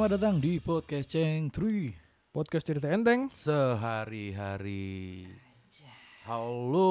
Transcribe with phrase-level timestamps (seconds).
[0.00, 1.92] Selamat datang di podcast Ceng Tri.
[2.32, 3.28] Podcast cerita enteng.
[3.28, 5.28] Sehari-hari.
[6.24, 6.88] Halo,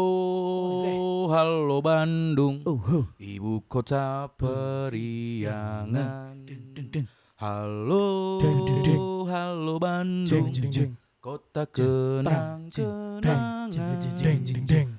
[1.33, 3.09] halo Bandung, Oh, oh.
[3.17, 6.37] ibu kota periangan.
[6.45, 7.05] Deng, deng, deng.
[7.41, 9.01] Halo, Deng, deng, deng.
[9.25, 10.93] halo Bandung, jeng jeng.
[11.17, 13.73] kota kenang kenangan.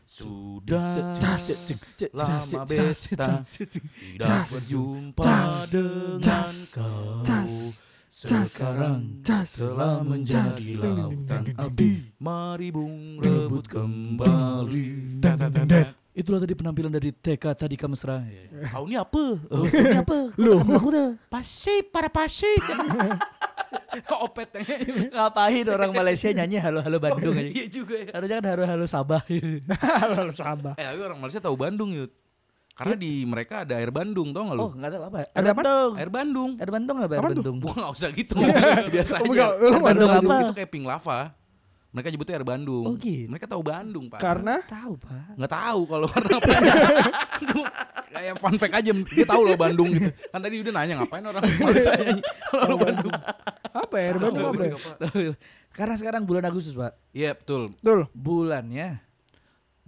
[0.03, 1.15] Sudah
[2.11, 7.23] lama besta tidak berjumpa dengan kau.
[8.11, 9.55] Sekarang Tas.
[9.55, 12.11] telah menjadi lautan api.
[12.19, 15.23] Mari bung rebut kembali.
[16.11, 18.19] Itulah tadi penampilan dari TK tadi Kamesra.
[18.67, 19.39] Kau ini apa?
[19.47, 20.35] Oh, ini apa?
[20.35, 20.59] Lu.
[20.59, 21.15] Aku tuh.
[21.31, 22.51] Pasti para pasti.
[24.27, 24.59] Opet
[25.15, 27.47] Ngapain orang Malaysia nyanyi halo-halo Bandung aja.
[27.47, 28.11] Iya juga ya.
[28.11, 29.23] Harusnya kan halo-halo Sabah.
[30.03, 30.75] Halo Sabah.
[30.79, 32.11] Eh tapi orang Malaysia tahu Bandung yud.
[32.81, 34.63] Karena di mereka ada air Bandung tau gak lu?
[34.65, 35.19] Oh, enggak tahu apa.
[35.37, 35.53] Ada apa?
[35.53, 35.93] Bandung.
[36.01, 36.51] Air Bandung.
[36.57, 37.13] Air Bandung apa?
[37.13, 37.25] Air?
[37.29, 37.57] Bandung.
[37.61, 38.35] Gua gak usah gitu.
[38.97, 39.29] Biasa aja.
[39.29, 40.37] enggak, lu Air nggak Bandung usah apa?
[40.41, 41.21] Itu kayak pink lava.
[41.91, 42.85] Mereka nyebutnya air Bandung.
[42.89, 43.29] Oh, gitu.
[43.29, 44.21] Mereka tahu Bandung, Pak.
[44.23, 45.37] Karena Tahu, Pak.
[45.37, 46.49] nggak tahu kalau warna apa.
[48.11, 50.11] Kayak fun fact aja dia tahu loh Bandung gitu.
[50.33, 53.15] Kan tadi udah nanya ngapain orang nyanyi kalau Bandung.
[53.71, 54.07] apa ya?
[54.09, 54.75] Air Bandung apa ya?
[55.71, 56.97] Karena sekarang bulan Agustus, Pak.
[57.13, 57.77] Iya, betul.
[57.79, 58.09] Betul.
[58.17, 59.03] Bulannya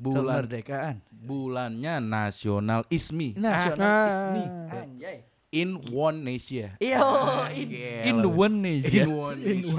[0.02, 0.96] Bulan kemerdekaan.
[1.14, 3.38] bulannya nasional ISMI.
[3.38, 4.06] Nasional Ah.
[4.10, 4.44] ISMI.
[4.68, 5.18] Anjay.
[5.52, 6.72] In one nation.
[6.76, 8.02] Iya, oh, in, Gila.
[8.08, 8.98] Indonesia.
[8.98, 9.70] In one nation.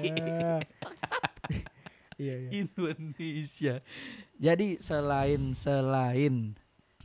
[2.20, 2.48] Iya iya.
[2.60, 3.74] Indonesia.
[4.36, 6.52] Jadi selain selain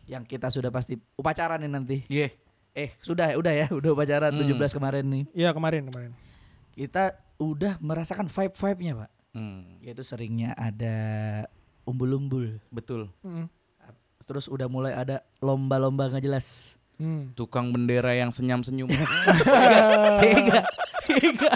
[0.06, 1.98] yang kita sudah pasti upacara nih nanti.
[2.08, 2.36] Iya.
[2.72, 4.44] Eh, sudah udah ya, udah upacara Hmm.
[4.44, 5.24] 17 kemarin nih.
[5.32, 6.12] Iya kemarin kemarin.
[6.72, 9.12] Kita udah merasakan vibe-vibe-nya, Pak.
[9.32, 10.96] Hmm, Yaitu seringnya ada
[11.86, 12.58] umbul-umbul.
[12.68, 13.08] betul.
[13.22, 13.48] Mm.
[14.26, 16.74] Terus udah mulai ada lomba-lomba nggak jelas.
[16.96, 17.30] Hmm.
[17.36, 18.88] Tukang bendera yang senyum-senyum.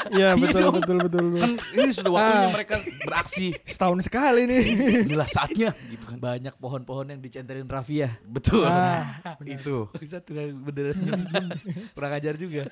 [0.10, 0.76] Iya betul dong.
[0.82, 1.26] betul betul.
[1.30, 1.42] betul.
[1.42, 2.54] kan ini sudah waktunya Ah.
[2.54, 2.76] mereka
[3.06, 3.48] beraksi.
[3.66, 4.64] Setahun sekali nih.
[5.10, 6.18] Inilah saatnya gitu kan.
[6.18, 8.14] Banyak pohon-pohon yang dicenterin Raffi ya.
[8.26, 8.66] Betul.
[8.66, 9.90] Ah, itu.
[9.94, 11.50] Bangsat tukang bendera senyum-senyum.
[11.94, 12.70] Kurang ajar juga.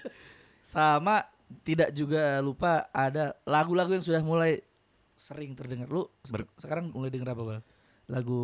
[0.62, 1.26] Sama
[1.64, 4.60] tidak juga lupa ada lagu-lagu yang sudah mulai
[5.18, 5.90] sering terdengar.
[5.90, 7.60] Lu Ber- sekarang mulai denger apa, Bal?
[8.08, 8.42] Lagu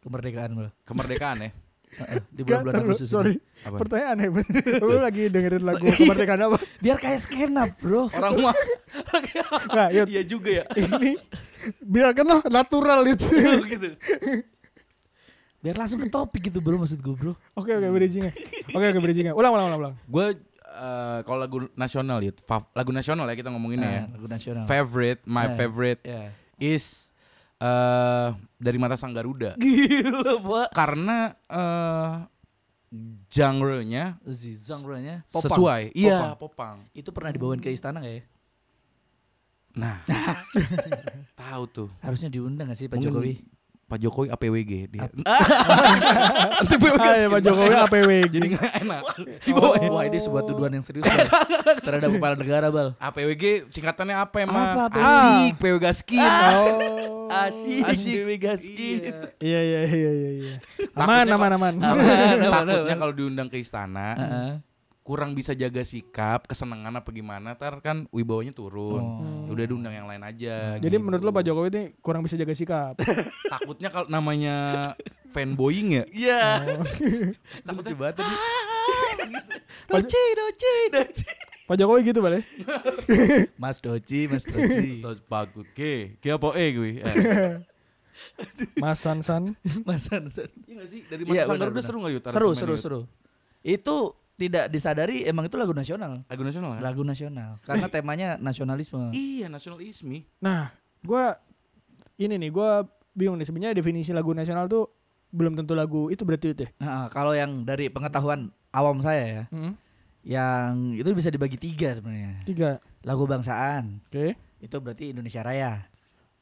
[0.00, 0.70] kemerdekaan, Bal.
[0.86, 1.50] Kemerdekaan ya.
[1.88, 3.40] Heeh, di bulan-bulan Agustus sorry.
[3.64, 3.80] Apa?
[3.80, 4.28] Pertanyaan ya.
[4.76, 6.56] Lu lagi dengerin lagu kemerdekaan apa?
[6.78, 8.12] Biar kayak skena, Bro.
[8.12, 8.52] Orang mah
[9.68, 10.06] Enggak, Yud.
[10.06, 10.64] iya juga ya.
[10.76, 11.16] Ini
[11.80, 13.24] biarkanlah natural itu.
[13.64, 13.88] gitu.
[15.58, 17.32] Biar langsung ke topik gitu, Bro, maksud gue, Bro.
[17.56, 18.30] Oke oke bridgingnya.
[18.70, 19.32] Oke oke bridgingnya.
[19.34, 19.94] Ulang ulang ulang ulang.
[20.06, 20.36] Gue
[20.78, 22.30] eh, kalau lagu nasional ya,
[22.72, 24.02] lagu nasional ya kita ngomonginnya ya.
[24.06, 24.64] Nah, lagu nasional.
[24.64, 25.56] Favorite, my Nah.
[25.58, 26.30] favorite Ya.
[26.56, 27.10] is
[27.58, 29.58] eh dari mata sang Garuda.
[29.58, 30.68] Gila, Pak.
[30.72, 32.14] Karena eh
[33.28, 35.92] genre-nya Si genre-nya sesuai.
[35.92, 36.86] Iya, popang.
[36.94, 38.22] Itu pernah dibawain ke istana gak ya?
[39.76, 39.96] Nah.
[41.40, 41.88] tahu tuh.
[42.00, 43.34] Harusnya diundang gak sih Pak Mungkin Jokowi?
[43.88, 45.08] Pak Jokowi APWG dia.
[46.60, 48.32] Nanti Ah, ya, Pak Jokowi APWG.
[48.36, 49.02] Jadi nggak enak.
[49.48, 49.88] Dibawain.
[49.88, 51.24] Wah ini sebuah tuduhan yang serius Bal.
[51.80, 52.92] terhadap kepala negara bal.
[53.00, 54.66] APWG singkatannya apa emang?
[54.76, 54.98] Apa, apa?
[55.00, 56.20] Asik, PW Gaskin.
[56.20, 57.16] Oh.
[57.48, 58.14] Asyik, Asyik.
[58.24, 59.00] Dewi Gaskin.
[59.40, 60.54] Iya iya iya iya iya.
[60.96, 61.74] Takutnya Aman aman aman.
[61.76, 64.50] Aman, aman, Takutnya kalau diundang ke istana Heeh.
[65.08, 69.00] Kurang bisa jaga sikap, kesenangan apa gimana, ntar kan wibawanya turun.
[69.00, 69.48] Oh.
[69.56, 70.76] Udah diundang yang lain aja.
[70.76, 71.00] Jadi gitu.
[71.00, 73.00] menurut lo Pak Jokowi ini kurang bisa jaga sikap.
[73.56, 74.92] takutnya kalau namanya
[75.32, 76.04] fanboying ya.
[76.12, 76.44] Iya.
[77.64, 77.72] Oh.
[77.80, 78.34] Lucu banget tadi.
[79.88, 81.28] Doci, doci, doci.
[81.64, 82.44] Pak Jokowi gitu balik.
[83.56, 85.00] Mas Doci, Mas Doci.
[85.00, 87.00] Terus bagus, ke, ke apa eh gue.
[87.00, 87.56] Eh.
[88.76, 89.56] Mas Sansan.
[89.88, 90.52] Mas Hansan.
[90.68, 91.00] Iya gak sih?
[91.08, 91.80] Dari benar, udah benar.
[91.80, 92.24] seru gak Yud?
[92.28, 93.00] Seru, seru, seru.
[93.64, 96.22] Itu tidak disadari emang itu lagu nasional.
[96.24, 96.80] Lagu nasional ya?
[96.80, 97.50] Lagu nasional.
[97.60, 99.10] Karena temanya nasionalisme.
[99.18, 100.22] Iya, nasional ismi.
[100.38, 100.70] Nah,
[101.02, 101.34] gua
[102.16, 104.86] ini nih gua bingung nih sebenarnya definisi lagu nasional tuh
[105.28, 106.70] belum tentu lagu itu berarti itu ya.
[106.78, 109.74] Nah, kalau yang dari pengetahuan awam saya ya, Hmm.
[110.22, 112.38] yang itu bisa dibagi tiga sebenarnya.
[112.44, 112.70] Tiga.
[113.02, 114.38] Lagu bangsaan Oke.
[114.58, 115.84] itu berarti Indonesia Raya.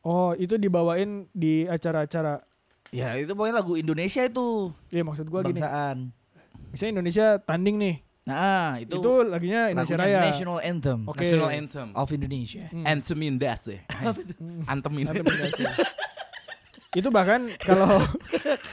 [0.00, 2.44] Oh, itu dibawain di acara-acara.
[2.88, 5.58] Ya itu pokoknya lagu Indonesia itu Iya maksud gua gini.
[5.58, 6.14] bangsaan.
[6.72, 7.96] Misalnya Indonesia tanding nih.
[8.26, 10.30] Nah itu, Itu, laginya Indonesia lagunya Raya.
[10.34, 11.22] National Anthem Oke.
[11.22, 11.88] National anthem.
[11.94, 12.64] of Indonesia.
[12.74, 12.82] Hmm.
[12.82, 13.78] Anthemin das ya.
[14.66, 14.66] Antemin.
[14.66, 15.70] Anthem Indonesia.
[16.96, 18.00] itu bahkan kalau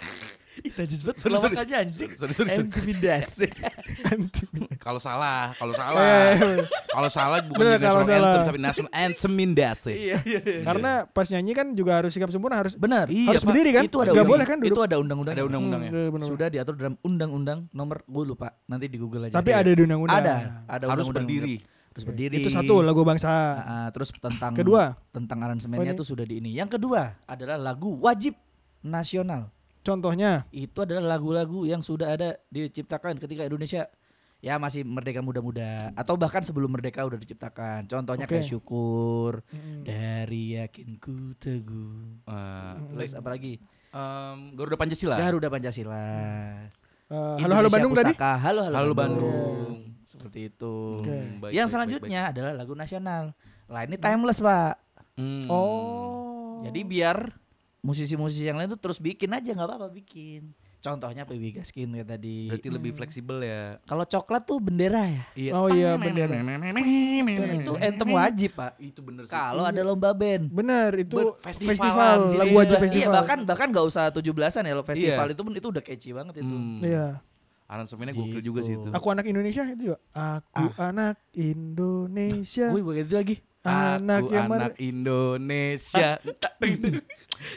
[0.65, 1.54] najis banget Sorry, sorry.
[1.54, 2.10] lawakannya anjing.
[2.13, 2.51] Sorry, sorry, sorry.
[2.57, 3.48] Anthem Indonesia.
[4.12, 4.50] anjing.
[4.77, 6.04] Kalau salah, kalau Eh, salah.
[6.86, 8.45] Kalau salah bukan Bener, kalau national anthem salah.
[8.45, 9.92] tapi national anthem Mindase.
[9.92, 10.62] Iya, iya, iya.
[10.62, 13.07] Karena pas nyanyi kan juga harus sikap sempurna harus Benar.
[13.07, 13.50] Iya, harus Pak.
[13.50, 13.83] berdiri kan?
[13.83, 14.71] Itu ada undang- boleh kan duduk.
[14.71, 15.33] Itu ada undang-undang.
[15.33, 15.92] Ada undang-undangnya.
[15.92, 16.21] Hmm.
[16.24, 18.56] Sudah diatur dalam undang-undang nomor gue lupa.
[18.65, 19.36] Nanti di Google aja.
[19.36, 20.18] Tapi ada di undang-undang.
[20.18, 21.62] Ada, ada Harus berdiri.
[21.94, 22.36] Harus berdiri.
[22.36, 23.30] Itu satu lagu bangsa.
[23.56, 24.98] Ah, terus tentang Kedua?
[25.10, 25.95] tentang aransemennya ini.
[25.95, 26.50] tuh sudah di ini.
[26.51, 28.33] Yang kedua adalah lagu wajib
[28.81, 29.52] nasional.
[29.83, 33.91] Contohnya Itu adalah lagu-lagu yang sudah ada diciptakan ketika Indonesia
[34.39, 37.88] ya masih merdeka muda-muda atau bahkan sebelum merdeka udah diciptakan.
[37.88, 38.39] Contohnya Oke.
[38.39, 39.83] kayak syukur Mm.
[39.83, 42.24] dari yakinku teguh.
[42.27, 43.59] Eh, Terus apa lagi?
[43.94, 45.15] em, Garuda Pancasila.
[45.15, 46.03] Garuda Pancasila.
[47.07, 48.12] Eh, halo halo Bandung tadi.
[48.15, 49.21] Halo halo, Halo Bandung.
[49.21, 49.74] Bandung.
[50.09, 50.75] Seperti itu.
[51.00, 51.12] Oke.
[51.12, 53.24] Hmm, baik, yang baik, selanjutnya baik, adalah lagu nasional.
[53.68, 54.75] Lah ini timeless, Pak.
[54.75, 55.19] baik.
[55.19, 55.45] Hmm.
[55.45, 56.63] Oh.
[56.63, 57.18] Jadi biar
[57.83, 60.56] musisi-musisi yang lain tuh terus bikin aja nggak apa-apa bikin.
[60.80, 62.51] Contohnya PB Gaskin kayak tadi.
[62.51, 63.80] berarti lebih fleksibel ya.
[63.88, 65.24] Kalau coklat tuh bendera ya.
[65.31, 65.51] Iya.
[65.56, 66.35] Oh iya, bendera.
[67.56, 68.75] Itu anthem wajib, Pak.
[68.83, 69.31] Itu bener sih.
[69.31, 70.51] Kalau ada lomba band.
[70.51, 73.13] Bener itu Ber- festival, festivalan, lagu iya, wajib Iya, festival.
[73.15, 75.31] bahkan bahkan nggak usah 17-an ya lo festival Iya.
[75.31, 76.51] itu pun itu udah catchy banget itu.
[76.51, 76.83] Hmm.
[76.83, 77.07] Iya.
[77.63, 78.47] Aransemennya gokil Gitu.
[78.51, 78.88] juga sih itu.
[78.91, 79.97] Aku anak Indonesia itu juga.
[80.12, 82.68] Aku anak Indonesia.
[82.69, 83.36] Gue begitu lagi.
[83.63, 86.19] Anak Aku yang anak Indonesia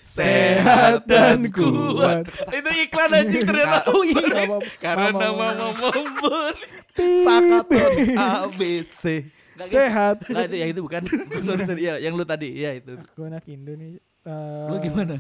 [0.03, 2.27] sehat dan kuat.
[2.49, 3.87] itu iklan anjing ternyata.
[3.91, 4.59] oh iya.
[4.79, 6.55] Karena Mama- membur.
[6.97, 9.03] Sakaton ABC
[9.57, 9.69] guys.
[9.69, 10.17] Sehat.
[10.23, 11.03] Nggak, itu yang itu bukan.
[11.47, 12.97] sorry sorry ya, yang lu tadi ya itu.
[12.97, 14.01] Aku anak Indonesia.
[14.27, 15.17] Eh, Lu gimana?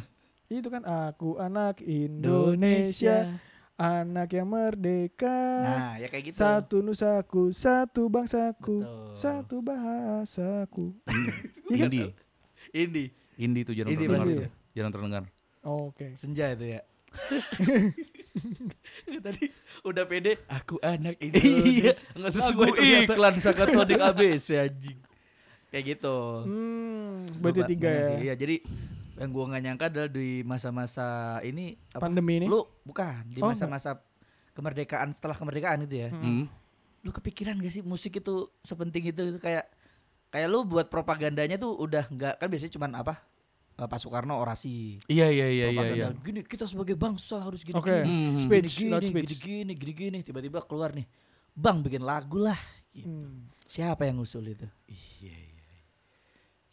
[0.46, 3.34] Itu kan aku anak Indonesia,
[3.76, 5.36] anak yang merdeka.
[5.60, 6.36] Nah, ya kayak gitu.
[6.40, 9.14] Satu nusaku, satu bangsaku, Betul.
[9.14, 10.96] satu bahasaku.
[11.66, 11.90] Iya?
[11.90, 11.98] Indi
[12.70, 13.04] Ini
[13.42, 14.48] Indi itu jarang Indi terdengar ya?
[14.70, 15.22] Jarang terdengar
[15.66, 16.14] Oh, Oke.
[16.14, 16.80] senja itu ya.
[19.26, 19.50] Tadi
[19.82, 21.90] udah pede, aku anak Iya Indonesia.
[22.14, 24.98] Nggak Aku sesuai ternyata iklan sakatonik ABC anjing.
[25.74, 26.46] Kayak gitu.
[26.46, 28.02] Hmm, berarti tiga ya.
[28.06, 28.16] sih.
[28.30, 28.56] Iya, jadi
[29.16, 32.04] yang gua nggak nyangka adalah di masa-masa ini apa?
[32.04, 32.46] Pandemi ini.
[32.46, 34.00] Lu bukan di Oh, masa-masa
[34.52, 36.08] kemerdekaan setelah kemerdekaan itu ya.
[36.12, 36.48] Hmm.
[37.04, 39.68] Lu kepikiran gak sih musik itu sepenting itu itu kayak
[40.32, 43.14] kayak lu buat propagandanya tuh udah nggak kan biasanya cuman apa?
[43.76, 44.96] Eh, Pak Soekarno orasi.
[45.04, 46.24] Iya iya iya iya propaganda iya.
[46.24, 47.92] gini kita sebagai bangsa harus gini Oke.
[47.92, 48.08] gini.
[48.08, 48.40] Hmm.
[48.40, 49.32] Speech, gini, gini, speech.
[49.36, 50.18] gini, gini, gini, gini.
[50.24, 51.04] Tiba-tiba keluar nih,
[51.52, 52.56] bang bikin lagu lah.
[52.96, 53.04] Gitu.
[53.04, 53.52] Hmm.
[53.68, 54.64] Siapa yang ngusul itu?
[54.88, 55.45] Iya iya.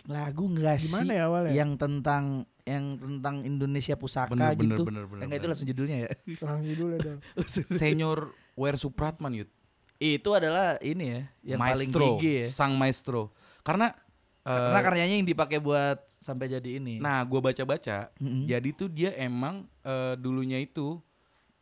[0.08, 0.92] Lagu nggak sih?
[0.92, 1.52] Gimana ya awalnya?
[1.56, 2.24] Yang tentang
[2.64, 4.84] yang tentang Indonesia pusaka Bener, bener, gitu.
[4.88, 5.52] bener, bener, Enggak itu bener.
[5.52, 6.10] langsung judulnya ya.
[6.48, 7.20] Orang judulnya dong.
[7.80, 8.20] Senior
[8.56, 9.50] Wer Supratman yut.
[9.98, 11.22] itu adalah ini ya,
[11.56, 12.48] yang paling maestro, gigi ya.
[12.52, 13.32] sang maestro.
[13.64, 13.96] Karena
[14.44, 17.00] Karena eh, karyanya yang dipakai buat sampai jadi ini.
[17.00, 18.44] Nah, gua baca-baca, Mm-mm.
[18.44, 21.00] jadi tuh dia emang eh, dulunya itu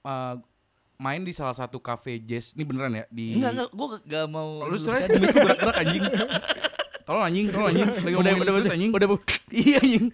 [0.01, 0.35] eh,
[0.97, 2.57] main di salah satu cafe jazz.
[2.57, 6.01] Ini beneran ya di enggak enggak gue gak mau Lu lu gerak-gerak anjing.
[7.03, 7.87] Tolong anjing, tolong anjing.
[8.05, 8.91] Lagi udah udah terus udah anjing.
[8.91, 9.17] udah Bu.
[9.51, 10.05] Iya anjing.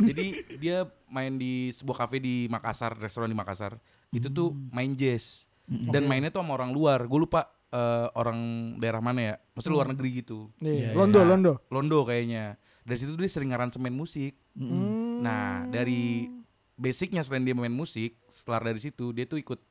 [0.00, 3.76] Jadi dia main di sebuah kafe di Makassar, restoran di Makassar.
[4.08, 4.70] Itu tuh Hmm.
[4.70, 5.46] main jazz.
[5.66, 7.04] Dan mainnya tuh sama orang luar.
[7.04, 8.38] Gue lupa eh, orang
[8.76, 9.34] daerah mana ya.
[9.54, 10.50] Maksudnya luar negeri gitu.
[10.58, 10.90] Nih, Iya, iya.
[10.92, 11.52] Londo, Nah, Londo.
[11.68, 12.58] Londo kayaknya.
[12.82, 14.34] Dari situ dia sering ngaransemen musik.
[14.52, 15.22] Hmm.
[15.22, 16.26] Nah, dari
[16.74, 19.62] basicnya selain dia main musik, setelah dari situ dia tuh ikut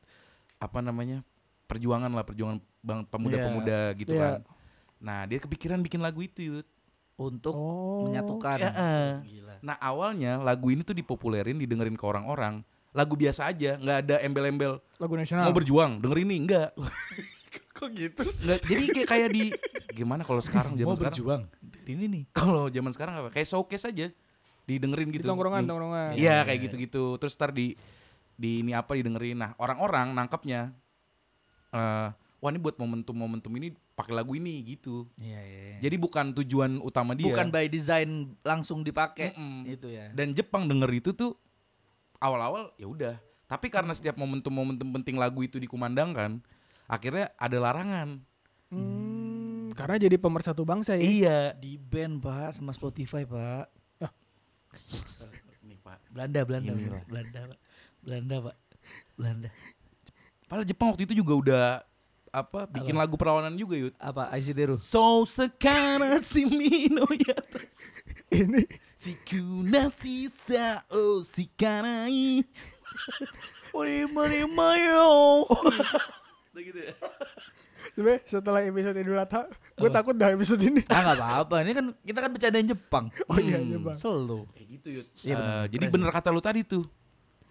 [0.58, 1.26] apa namanya?
[1.66, 4.22] perjuangan lah, perjuangan bang pemuda-pemuda gitu Iya.
[4.24, 4.34] kan.
[5.00, 6.68] Nah, dia kepikiran bikin lagu itu, Yud.
[7.16, 8.06] Untuk Oh.
[8.06, 8.56] menyatukan.
[8.58, 9.12] Ya, eh.
[9.26, 9.56] Gila.
[9.60, 12.64] Nah, awalnya lagu ini tuh dipopulerin, didengerin ke orang-orang.
[12.90, 15.46] Lagu biasa aja, nggak ada embel-embel lagu nasional.
[15.46, 16.70] mau berjuang, denger ini enggak.
[17.78, 18.24] Kok gitu?
[18.42, 19.44] Nggak, jadi kayak kayak di
[19.94, 21.14] gimana kalau sekarang zaman Mau sekarang?
[21.14, 21.42] berjuang.
[21.86, 22.24] Ini nih.
[22.32, 23.30] Kalau zaman sekarang apa?
[23.30, 24.08] Kayak showcase aja.
[24.66, 25.26] Didengerin Di gitu.
[25.26, 25.70] tongkrongan, Nih.
[25.70, 26.10] tongkrongan.
[26.14, 26.66] Iya Iya, kayak iya.
[26.66, 27.04] gitu-gitu.
[27.18, 27.78] Terus ntar di
[28.34, 29.38] di ini apa didengerin.
[29.38, 30.74] Nah orang-orang nangkepnya,
[31.70, 32.08] eh
[32.40, 33.68] wah ini buat momentum-momentum ini
[34.00, 35.04] pakai lagu ini gitu.
[35.20, 35.62] Iya, iya.
[35.76, 35.78] iya.
[35.84, 37.28] Jadi bukan tujuan utama dia.
[37.28, 39.36] Bukan by design langsung dipakai.
[39.36, 39.68] Mm-mm.
[39.68, 40.16] Itu ya.
[40.16, 41.36] Dan Jepang denger itu tuh
[42.24, 43.16] awal-awal ya udah.
[43.52, 46.40] Tapi karena setiap momentum-momentum penting lagu itu dikumandangkan,
[46.88, 48.24] akhirnya ada larangan.
[48.70, 51.04] Hmm, karena jadi pemersatu bangsa ya.
[51.04, 51.40] Iya.
[51.60, 53.68] Di band pak sama Spotify pak.
[55.68, 56.00] Nih Pak.
[56.14, 57.04] Belanda Belanda Ini.
[57.10, 57.60] Belanda pak.
[58.00, 58.56] Belanda pak.
[59.20, 59.50] Belanda.
[60.46, 61.66] Padahal Jepang waktu itu juga udah
[62.30, 63.94] apa bikin lagu perlawanan juga yud.
[63.96, 64.76] Apa Aisidero?
[64.76, 67.38] So sekarang si Mino ya
[68.40, 68.62] Ini
[68.94, 72.46] si kuna sisa oh si kanai
[73.74, 75.46] Mari mari mayo.
[76.52, 76.94] Udah gitu ya.
[77.90, 80.82] sebenarnya setelah episode Idul Adha, gue takut dah episode ini.
[80.88, 81.56] Ah nggak apa-apa.
[81.64, 83.06] Ini kan kita kan bercandain Jepang.
[83.26, 83.86] Oh iya, iya Hmm.
[83.86, 83.96] bang.
[83.96, 84.40] Selalu.
[84.52, 85.08] kayak gitu yud.
[85.22, 85.36] Iya.
[85.38, 86.84] Eh, jadi Keren bener kata lu tadi tuh,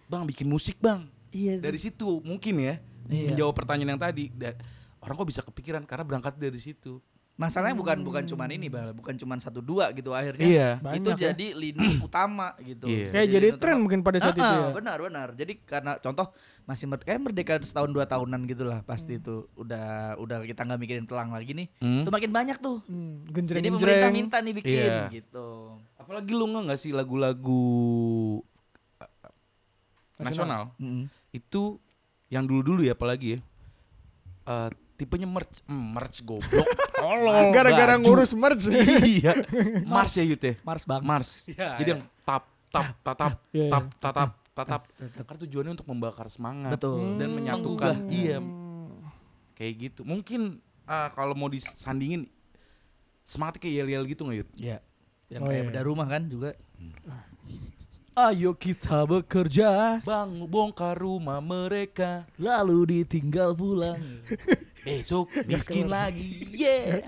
[0.04, 1.06] bang bikin musik bang.
[1.30, 1.62] Iya.
[1.62, 2.74] Dari situ mungkin ya
[3.08, 3.28] Iya.
[3.28, 4.28] menjawab pertanyaan yang tadi.
[4.30, 4.58] Da-
[4.98, 7.00] orang kok bisa kepikiran karena berangkat dari situ.
[7.38, 8.90] Masalahnya bukan bukan cuman ini, Bang.
[8.92, 10.42] Bukan cuman satu dua gitu akhirnya.
[10.42, 10.68] Iya.
[10.74, 11.30] itu Banyak ya.
[11.30, 12.90] jadi lini utama gitu.
[12.90, 13.14] Iya.
[13.14, 14.68] Kayak jadi lini tren mungkin pada saat Ah, itu ya.
[14.74, 15.28] Benar benar.
[15.32, 16.34] Jadi karena contoh
[16.66, 18.90] masih mer kayak merdeka setahun dua tahunan gitu lah Hmm.
[18.90, 21.70] pasti itu udah udah kita nggak mikirin pelang lagi nih.
[21.78, 22.02] Hmm.
[22.02, 22.82] Itu makin banyak tuh.
[22.84, 25.06] Hmm, Jadi pemerintah minta nih bikin Iya.
[25.14, 25.78] gitu.
[25.94, 27.62] Apalagi lu nggak sih lagu-lagu
[28.98, 29.30] uh,
[30.18, 31.06] nasional Mm-mm.
[31.30, 31.78] itu
[32.28, 33.40] yang dulu-dulu ya apalagi ya.
[34.44, 36.66] eh, tipenya merch, Hmm, merch goblok.
[36.98, 37.52] Tolol.
[37.52, 38.66] Gara-gara ngurus merch.
[39.06, 39.36] iya.
[39.84, 40.56] Mars ya ya.
[40.60, 41.00] Mars bang.
[41.00, 41.46] Mars.
[41.46, 41.94] Iya, Jadi iya.
[41.94, 43.70] yang tap tap tatap Iya, iya.
[43.70, 44.82] tap tatap tatap.
[44.98, 47.14] Karena tujuannya untuk membakar semangat Betul.
[47.16, 47.36] dan Menggugah.
[47.38, 47.94] menyatukan.
[48.10, 49.06] Iya, Hmm.
[49.54, 50.00] kayak gitu.
[50.02, 52.26] Mungkin ah, kalau mau disandingin
[53.22, 54.50] semangatnya kayak yel-yel gitu nggak Yud?
[54.56, 54.78] Iya.
[55.28, 55.68] Yang Oh, kayak iya.
[55.70, 56.50] beda rumah kan juga.
[56.74, 56.92] Hmm.
[58.18, 64.02] Ayo kita bekerja Bang bongkar rumah mereka lalu ditinggal pulang.
[64.86, 66.50] besok miskin lagi.
[66.50, 67.06] Yeah.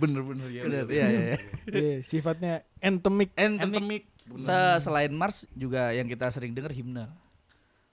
[0.00, 0.62] Bener-bener ya.
[0.64, 1.36] Bener, iya, iya.
[1.68, 3.28] Iya, sifatnya endemic.
[3.36, 3.76] Endemic.
[3.76, 4.02] Endemic.
[4.24, 4.40] Bener.
[4.40, 7.04] Se- selain Mars juga yang kita sering denger himne.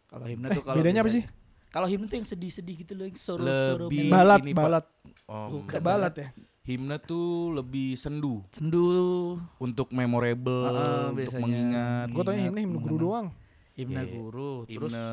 [0.07, 1.27] Kalau himne Eh, tuh kalau bedanya apa sih?
[1.71, 3.91] Kalau himne tuh yang sedih-sedih gitu loh, yang soro-soro.
[3.91, 4.85] Balat, balat.
[5.27, 5.79] Oh, Bukan.
[5.83, 6.27] Balat ya.
[6.61, 10.77] Himne tuh lebih sendu Sendu, untuk memorable, Heeh,
[11.09, 11.41] untuk biasanya.
[11.41, 12.07] mengingat.
[12.07, 13.27] Gue tanya himne himne guru doang.
[13.71, 14.13] himne Iya.
[14.13, 15.05] guru, terus Himne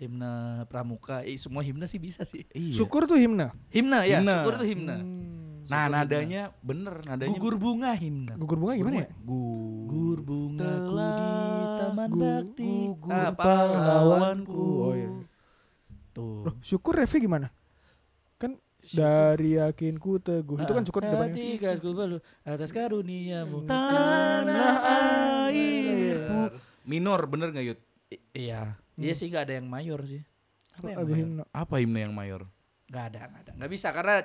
[0.00, 0.32] himne
[0.64, 1.20] pramuka.
[1.22, 2.48] Eh, semua himne sih bisa sih.
[2.50, 2.72] iya.
[2.72, 3.52] Syukur tuh himne.
[3.68, 4.32] Himne ya, Himne.
[4.32, 4.96] syukur tuh himne.
[4.96, 5.68] Hmm.
[5.68, 8.32] Nah, Syukur nadanya bener, nadanya Gugur bunga himne.
[8.34, 9.08] Gugur bunga gimana ya?
[9.20, 12.72] Gugur Gugur bungaku di taman gu- bakti.
[12.88, 14.56] gugur Ah, pahlawanku.
[14.56, 15.10] Oh iya.
[16.16, 16.48] Tuh.
[16.48, 17.46] Loh, syukur refnya gimana?
[18.90, 20.56] Dari yakinku teguh.
[20.56, 21.34] Itu kan syukur depannya.
[21.34, 23.64] Hati kasku balu atas karuniamu.
[23.64, 24.76] tanah
[25.48, 26.42] airmu.
[26.84, 27.80] Minor bener gak Yud?
[28.08, 28.78] I- iya.
[28.94, 30.24] Iya sih nggak ada yang mayor sih.
[30.74, 31.20] Apa yang Lagu mayor?
[31.20, 31.42] himne.
[31.50, 32.42] Apa himne yang mayor?
[32.88, 33.52] Nggak ada, nggak ada.
[33.54, 34.16] Nggak bisa karena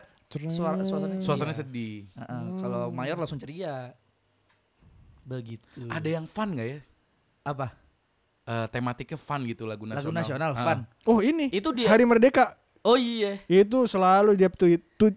[0.50, 2.10] suara suasana Suasananya sedih.
[2.10, 3.94] Heeh, Kalau mayor langsung ceria.
[5.24, 5.88] Begitu.
[5.88, 6.80] Ada yang fun gak ya?
[7.44, 7.76] apa?
[8.44, 10.04] Eh, tematiknya fun gitu lagu nasional.
[10.04, 10.64] Lagu nasional Ah.
[10.64, 10.80] fun.
[11.06, 11.48] Oh ini.
[11.48, 11.88] Itu dia.
[11.88, 12.56] Hari Merdeka.
[12.84, 13.40] Oh iya.
[13.48, 14.84] Itu selalu dia tweet.
[14.96, 15.16] tweet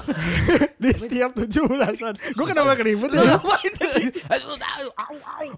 [0.80, 2.16] di setiap tujuh belasan.
[2.32, 3.36] Gue kenapa keribut ya?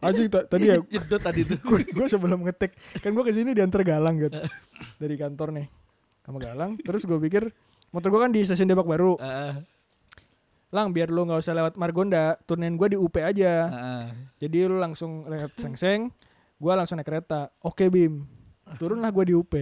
[0.03, 1.59] Anjing ta- tadi ya Jedot tadi tuh.
[1.63, 4.43] gue sebelum ngetek kan gue ke sini diantar Galang gitu
[4.99, 5.67] dari kantor nih
[6.23, 7.55] sama Galang terus gue pikir
[7.91, 9.15] motor gue kan di stasiun Depok Baru.
[10.73, 13.69] Lang biar lu nggak usah lewat Margonda turunin gue di UP aja
[14.39, 16.11] jadi lu langsung lewat Sengseng
[16.59, 18.27] gue langsung naik kereta oke Bim
[18.75, 19.53] turunlah gue di UP.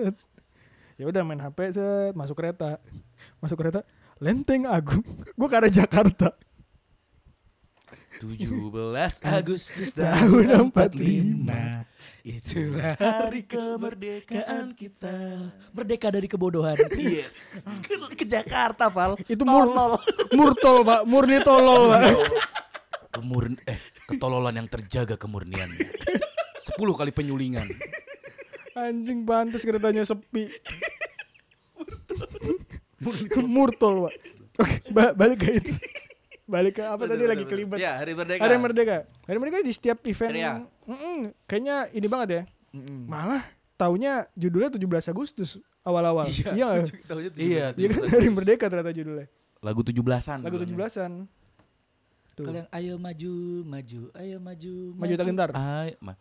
[1.00, 2.76] ya udah main HP set masuk kereta
[3.40, 3.80] masuk kereta
[4.20, 5.00] Lenteng Agung
[5.40, 6.36] gue ke arah Jakarta
[8.20, 8.52] 17
[9.40, 11.88] Agustus tahun 45 Nah,
[12.20, 15.48] itulah hari kemerdekaan kita.
[15.72, 16.76] Merdeka dari kebodohan.
[17.00, 17.64] Yes.
[17.80, 19.16] ke, ke Jakarta, Val.
[19.24, 19.72] itu mur
[20.36, 22.12] murtol pak murni tolol pak
[23.08, 25.88] Kemurn eh ketololan yang terjaga kemurniannya.
[26.60, 27.64] 10 kali penyulingan.
[28.76, 30.46] Anjing pantas keretanya sepi.
[33.46, 34.14] Murtol, Pak.
[34.58, 35.72] Oke, ba- balik ke itu.
[36.44, 37.78] Balik ke apa tadi lagi kelibet.
[37.78, 38.42] Ya, hari merdeka.
[38.42, 38.96] Hari Merdeka.
[39.22, 40.30] Hari Merdeka di setiap event.
[40.30, 40.52] Ceria.
[40.84, 42.42] Mm-mm, kayaknya ini banget ya.
[42.72, 43.06] Mm-mm.
[43.06, 43.40] Malah
[43.74, 46.26] taunya judulnya 17 Agustus awal-awal.
[46.28, 46.50] Iya.
[46.52, 46.68] Iya.
[47.38, 49.30] Iya, Iya kan Hari Merdeka ternyata judulnya.
[49.60, 50.38] lagu 17-an.
[50.40, 51.12] Lagu 17-an.
[52.32, 52.44] Tuh.
[52.46, 55.48] Kalau yang ayo maju, maju, ayo maju, Maju tak gentar.
[55.52, 56.14] Ay, ma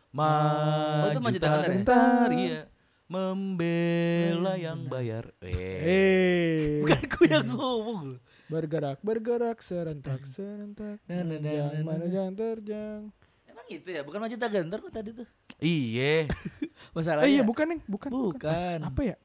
[1.01, 1.69] Oh, itu maju tak gentar ya?
[1.71, 2.61] gentar, iya.
[3.09, 5.33] Membela yang bayar.
[5.41, 5.81] Eh.
[5.81, 11.01] Eh, Bukan aku yang ngomong bergerak, bergerak serentak, serentak.
[11.09, 13.09] Jangan manjang terjang.
[13.49, 14.05] Emang gitu ya?
[14.05, 15.25] Bukan maju tak gentar kok tadi tuh.
[15.57, 16.29] Iya.
[16.95, 17.25] Masalahnya.
[17.25, 18.09] Eh iya bukan nih, bukan.
[18.13, 18.77] Bukan.
[18.85, 19.17] Apa ya?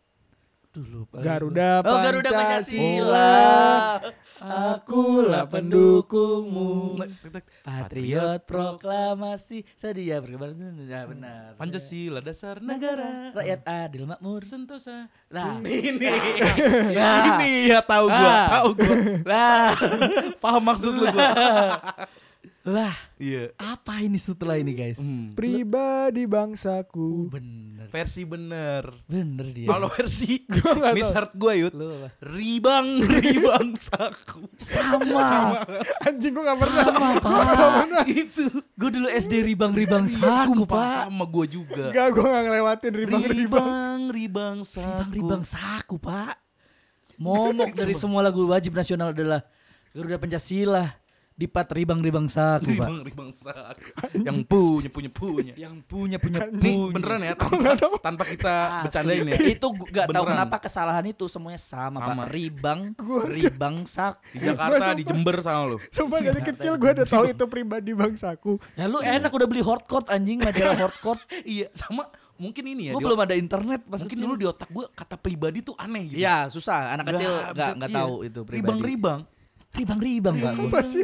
[0.74, 1.22] Duh, lupa.
[1.22, 3.30] Garuda Oh, Garuda Pancasila.
[4.42, 6.98] Akulah pendukungmu.
[7.62, 10.58] Patriot proklamasi sedia berkembang.
[10.82, 11.54] Ya benar.
[11.54, 13.30] Pancasila dasar negara.
[13.30, 14.42] Rakyat adil makmur.
[14.42, 15.06] Sentosa.
[15.30, 15.62] Lah.
[15.62, 16.10] Ini.
[16.90, 17.38] Nah.
[17.38, 18.46] Ini ya tahu gua, Ah.
[18.50, 18.96] tahu gua.
[19.22, 19.70] Lah.
[20.42, 21.30] Paham maksud lu gua.
[22.64, 22.97] Lah.
[23.21, 23.52] Iya.
[23.61, 24.97] Apa ini setelah ini guys?
[24.97, 25.37] Hmm.
[25.37, 27.28] Pribadi Oh, bangsaku.
[27.28, 27.92] bener.
[27.92, 28.88] Versi bener.
[29.04, 29.68] Bener dia.
[29.68, 31.16] Kalau versi nggak Miss tahu.
[31.21, 31.73] Heart gua yut.
[31.76, 32.09] Lu apa?
[32.25, 32.88] Ribang,
[33.21, 34.49] ribang saku.
[34.56, 35.61] Sama.
[36.09, 36.83] Anjing gua gak pernah.
[36.88, 38.04] Sama, Gua gak pernah.
[38.09, 38.44] Itu.
[38.75, 41.12] Gue dulu SD ribang-ribang saku, Pak.
[41.12, 41.92] Sama gua juga.
[41.92, 43.37] Enggak, gua gak ngelewatin ribang-ribang.
[43.68, 44.88] Ribang, ribang saku.
[44.88, 46.40] Ribang-ribang saku, Pak.
[47.21, 49.44] Momok dari semua lagu wajib nasional adalah
[49.92, 51.03] Garuda Pancasila.
[51.34, 52.86] Dipat ribang-ribang saku, Pak.
[52.86, 53.74] Ribang ribang sak.
[54.14, 55.54] Yang punya punya punya.
[55.58, 58.54] Yang punya punya Nih beneran ya tanpa, tanpa kita
[58.86, 59.36] bercandain ya.
[59.58, 60.30] Itu gak tahu Beneran.
[60.30, 62.22] kenapa kesalahan itu semuanya sama, Sama.
[62.22, 62.30] Pak.
[62.30, 62.80] Ribang,
[63.26, 64.22] ribang sak.
[64.30, 65.76] Di Jakarta, Gua di Jember sama lu.
[65.90, 68.52] Sumpah dari kecil gue udah tahu itu pribadi bangsaku.
[68.78, 71.18] Ya lu enak udah beli hardcore anjing majalah hardcore.
[71.42, 72.92] iya, sama mungkin ini ya.
[72.94, 74.26] Gue belum ada internet pas mungkin kecil.
[74.30, 76.22] dulu di otak gue kata pribadi tuh aneh gitu.
[76.22, 76.94] Iya, susah.
[76.94, 77.98] Anak kecil Nggak nggak iya.
[77.98, 78.62] tahu itu pribadi.
[78.62, 79.20] Ribang-ribang.
[79.74, 80.52] Ribang-ribang, Pak.
[80.58, 80.68] gua.
[80.70, 81.00] Pasti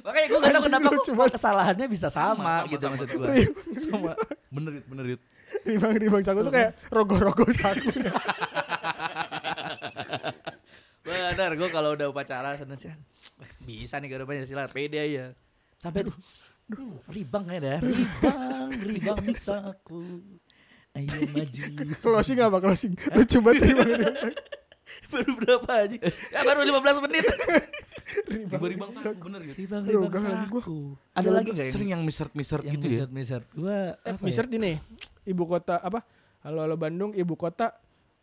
[0.00, 1.32] Makanya gue gak tahu Anjing kenapa kok banget.
[1.36, 3.20] kesalahannya bisa sama, sama, gitu sama, maksud sama.
[3.20, 3.36] gue.
[3.78, 4.12] Sama.
[4.50, 5.20] Bener Yud, bener Yud.
[5.66, 7.90] ribang ribang saku tuh kayak rogo-rogo saku.
[11.00, 12.92] Bener, gue kalau udah upacara sana sih
[13.64, 15.24] bisa nih ada Pancasila, pede aja.
[15.80, 16.14] Sampai tuh,
[17.08, 20.20] ribang ya dah, ribang, ribang saku.
[20.92, 21.62] Ayo maju.
[22.02, 22.92] closing apa closing?
[23.10, 23.88] Banget ribang ribang.
[25.12, 25.96] baru berapa aja?
[26.30, 27.24] Ya baru 15 menit.
[28.26, 29.54] Ribang-ribang saku bener Yud.
[29.54, 30.98] Ribang, ribang saku.
[31.12, 32.90] Ada lagi gak Sering yang misert-misert Yang gitu ya.
[33.06, 33.44] misert-misert.
[33.52, 34.56] Gua Eh, apa Mister ya?
[34.56, 34.72] ini
[35.24, 36.02] ibu kota apa?
[36.40, 37.70] Halo halo Bandung, ibu kota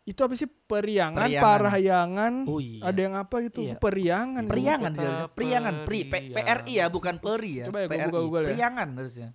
[0.02, 1.44] itu apa sih periangan, Periangan.
[1.44, 2.80] parahyangan, Oh iya.
[2.82, 3.76] ada yang apa gitu Iya.
[3.76, 4.44] periangan.
[4.44, 5.28] Periangan sih harusnya.
[5.30, 6.56] Priangan, pri, P- Periangan.
[6.58, 7.64] PRI ya, bukan peri ya.
[7.68, 8.00] Coba ya, PRI.
[8.02, 8.48] buka Google ya.
[8.50, 9.28] Priangan harusnya.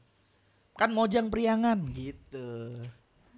[0.73, 2.73] Kan Mojang Priangan gitu.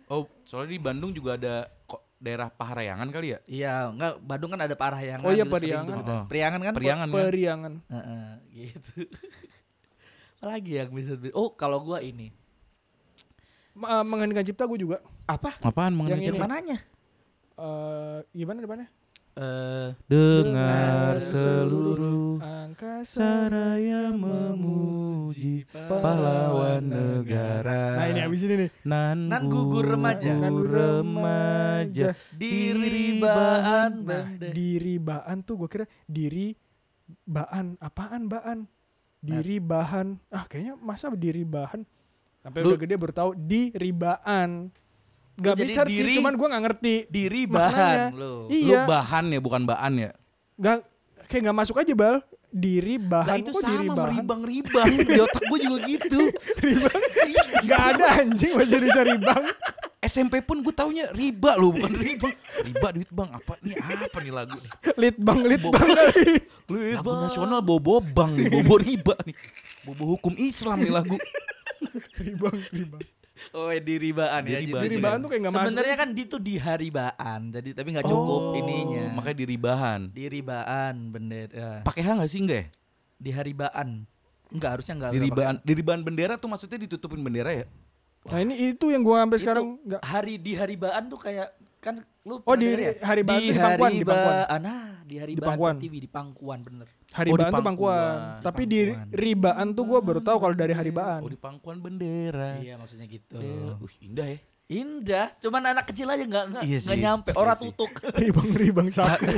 [0.08, 3.40] Oh, soalnya di Bandung juga ada kok daerah Paharayangan kali ya?
[3.46, 5.26] Iya, enggak Bandung kan ada Parahyangan.
[5.26, 5.96] Oh iya, kita.
[6.00, 6.24] Oh.
[6.26, 6.74] Priangan kan?
[6.74, 7.16] Periangan kan?
[7.18, 7.74] Periangan.
[7.92, 8.92] Heeh, gitu.
[10.40, 12.30] Apalagi yang bisa Oh, kalau gua ini.
[13.76, 15.04] Ma- eh, mengheningkan cipta gue juga.
[15.28, 15.58] Apa?
[15.60, 16.40] Apaan Yang Yang ini.
[16.40, 16.78] mananya?
[17.56, 18.88] Eh gimana depannya?
[19.36, 23.20] Eh, Dengar seluruh Angkasa.
[23.52, 28.00] saraya memuji pahlawan negara.
[28.00, 28.70] Nah ini abis ini nih.
[28.88, 30.40] Nan, Nan gugur remaja.
[30.40, 32.16] Nan remaja.
[32.32, 34.56] diri baan Nah, bende.
[34.56, 36.56] diri baan tuh gue kira diri
[37.28, 38.64] baan apaan baan?
[39.20, 40.16] Diri bahan.
[40.32, 41.84] Ah kayaknya masa diri bahan?
[42.40, 44.72] Sampai Lu- udah gede baru tahu di ribaan.
[45.36, 46.96] Gak jadi bisa sih, diri- cuman gue nggak ngerti.
[47.08, 48.48] Diri bahan lo.
[48.48, 50.12] Lu Iya, bahan ya bukan baan ya?
[50.56, 50.78] nggak
[51.28, 52.24] kayak nggak masuk aja bal.
[52.48, 53.28] Diri bahan.
[53.28, 54.12] Lah itu Kok diri sama bahan?
[54.16, 54.88] ribang-ribang.
[54.96, 56.22] Di otak gue juga gitu.
[57.66, 59.44] Gak ada anjing bahasa Indonesia ribang.
[60.00, 62.32] SMP pun gue taunya riba loh bukan ribang.
[62.62, 64.72] Riba duit bang apa nih apa nih lagu nih?
[64.96, 66.34] Litbang, litbang kali.
[66.94, 69.36] Lagu nasional bobo bang nih, bobo riba nih.
[69.84, 71.18] Bobo hukum Islam nih lagu.
[72.22, 73.02] ribang, ribang.
[73.52, 74.48] Oh, di ribaan ya.
[74.48, 74.84] Di jadi- ribaan.
[74.84, 75.68] Diri bahan tuh kayak nggak masuk.
[75.68, 79.06] Sebenarnya kan itu di hari baan, jadi tapi nggak cukup Oh, ininya.
[79.14, 80.02] Makanya di ribahan.
[80.10, 81.72] di ribaan bendera.
[81.84, 82.68] Pakai H nggak sih enggak ya?
[83.16, 83.90] Di hari baan.
[84.48, 85.12] Enggak harusnya enggak.
[85.12, 87.66] Di enggak ribahan, di ribahan bendera tuh maksudnya ditutupin bendera ya?
[88.26, 90.02] Nah ini itu yang gua sampai sekarang Itu nggak.
[90.02, 92.98] hari di hari baan tuh kayak kan lu Oh, di ya?
[93.06, 94.38] hari baan tuh di Pangkuan, di Pangkuan.
[94.58, 95.76] Nah, di hari Di Pangkuan.
[95.78, 96.88] TV di Pangkuan bener.
[97.14, 98.18] Hari Oh, di baan tuh Pangkuan.
[98.42, 98.80] Tapi di
[99.14, 101.22] ribaan tuh gua baru tahu kalau dari hari baan.
[101.22, 102.58] Oh di pangkuan bendera.
[102.58, 103.38] Iya, maksudnya gitu.
[103.38, 104.40] Uh, indah ya.
[104.66, 108.02] Indah, cuman anak kecil aja nggak nggak Iya sih, nyampe iya orang tutuk.
[108.18, 109.30] ribang, ribang saku.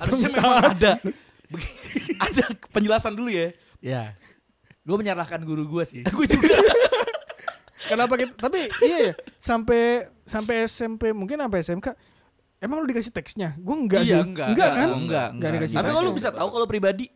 [0.00, 0.92] Harusnya memang ada.
[2.24, 3.52] Ada penjelasan dulu ya.
[3.82, 4.16] ya.
[4.80, 6.00] Gue menyalahkan guru gue sih.
[6.08, 6.48] Gue juga.
[7.90, 8.32] Kenapa gitu?
[8.38, 11.88] Tapi iya ya, sampai sampai SMP mungkin sampai SMK
[12.60, 13.56] emang lu dikasih teksnya?
[13.58, 14.14] Gue enggak sih.
[14.14, 14.78] iya, enggak, enggak kan?
[14.78, 15.28] Enggak, enggak.
[15.34, 17.06] Enggak dikasih Tapi kalau lu bisa tahu kalau pribadi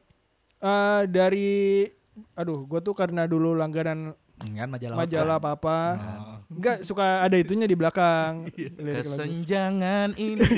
[0.65, 1.85] Eh, dari
[2.33, 5.45] aduh, gue tuh karena dulu langganan kan majalah majalah Waktu.
[5.45, 5.79] apa-apa.
[5.95, 6.37] Oh.
[6.57, 8.49] Enggak suka ada itunya di belakang.
[8.81, 9.13] lirik lagu.
[9.13, 10.49] Kesenjangan ini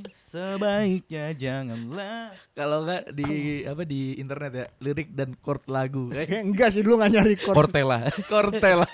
[0.32, 2.36] sebaiknya janganlah.
[2.52, 6.10] Kalau enggak di apa di internet ya, lirik dan chord lagu.
[6.14, 7.56] Kayak enggak sih dulu gak nyari chord.
[7.56, 7.98] Cortella.
[8.28, 8.84] Kortel.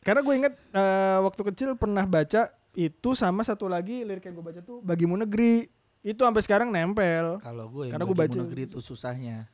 [0.00, 4.44] Karena gue inget eh, waktu kecil pernah baca itu sama satu lagi lirik yang gue
[4.44, 5.64] baca tuh bagimu negeri.
[6.00, 7.40] Itu sampai sekarang nempel.
[7.40, 9.48] Kalau gue Karena gue bagimu baca- negeri itu susahnya.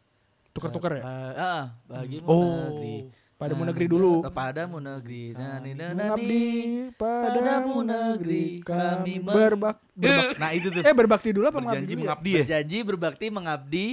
[0.51, 1.03] Tuker-tuker ya.
[1.03, 2.45] Eh, ah, bagimu Oh.
[2.69, 2.97] negeri.
[3.35, 4.13] Padamu Nah, negeri dulu.
[4.21, 5.25] eh, Padamu negeri.
[5.33, 5.97] Nani nani.
[5.97, 6.47] Mengabdi
[6.95, 10.79] padamu negeri kami berbak, berbak- Nah itu tuh.
[10.81, 12.07] Eh berbakti dulu apa mengabdi Berjanji dulu ya?
[12.07, 12.39] mengabdi ya.
[12.39, 13.87] Berjanji berbakti mengabdi.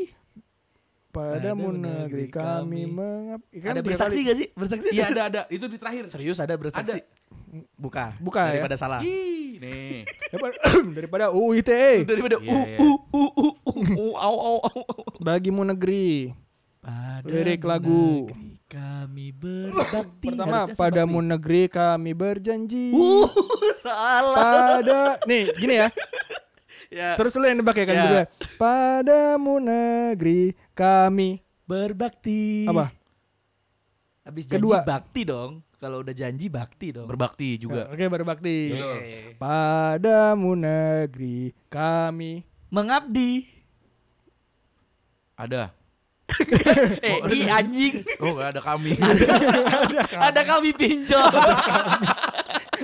[1.09, 2.93] Padamu negeri kami kami.
[2.93, 3.55] mengabdi.
[3.57, 4.47] Kan ada bersaksi gak sih?
[4.53, 4.87] Bersaksi?
[4.91, 5.41] Iya ada ada.
[5.47, 6.05] Itu di terakhir.
[6.05, 7.01] Serius ada bersaksi?
[7.73, 8.13] Buka.
[8.17, 8.51] Buka ya.
[8.55, 9.01] Daripada salah.
[9.01, 10.05] Ih, nih.
[10.29, 10.53] Daripada,
[10.97, 11.89] daripada UU ITE.
[12.09, 12.77] Daripada Iya, uh iya.
[12.77, 14.81] uh uh uh uh uh au au au.
[15.17, 16.29] Bagimu negeri.
[16.79, 18.29] Padamu Lirik lagu.
[18.29, 20.27] negeri kami berbakti.
[20.29, 21.27] Pertama, padamu bakti.
[21.27, 22.87] negeri kami berjanji.
[22.93, 23.27] Uh,
[23.83, 24.79] salah.
[24.79, 25.89] Pada nih gini ya.
[26.89, 28.01] Ya, Terus lu yang nebak ya kan Ya.
[28.01, 28.23] berdua.
[28.57, 32.65] Padamu negeri kami berbakti.
[32.65, 32.89] apa?
[34.25, 34.81] Habis janji Kedua.
[34.81, 35.61] bakti dong.
[35.79, 37.07] Kalau udah janji bakti dong.
[37.07, 37.87] Berbakti juga.
[37.87, 38.75] Oke, berbakti.
[38.75, 39.39] Oke.
[39.39, 43.47] Padamu negeri kami Mengabdi.
[45.39, 45.71] Ada.
[47.01, 48.03] eh, i anjing.
[48.19, 48.93] Oh gak ada kami.
[50.13, 51.31] Ada kami pinjol.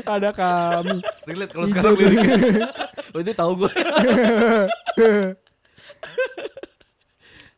[0.08, 0.98] Ada kami.
[1.28, 2.36] Relate kalau sekarang liriknya.
[3.14, 3.72] oh, itu tahu gue.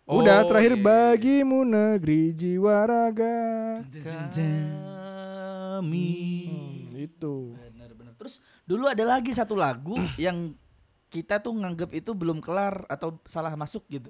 [0.10, 0.84] Udah Oh, terakhir iya.
[0.84, 3.38] bagimu negeri jiwa raga.
[5.78, 6.10] Kami.
[6.50, 7.54] Hmm, itu.
[7.54, 8.14] Benar-benar.
[8.18, 10.58] Terus dulu ada lagi satu lagu yang
[11.08, 14.10] kita tuh nganggep itu belum kelar atau salah masuk gitu.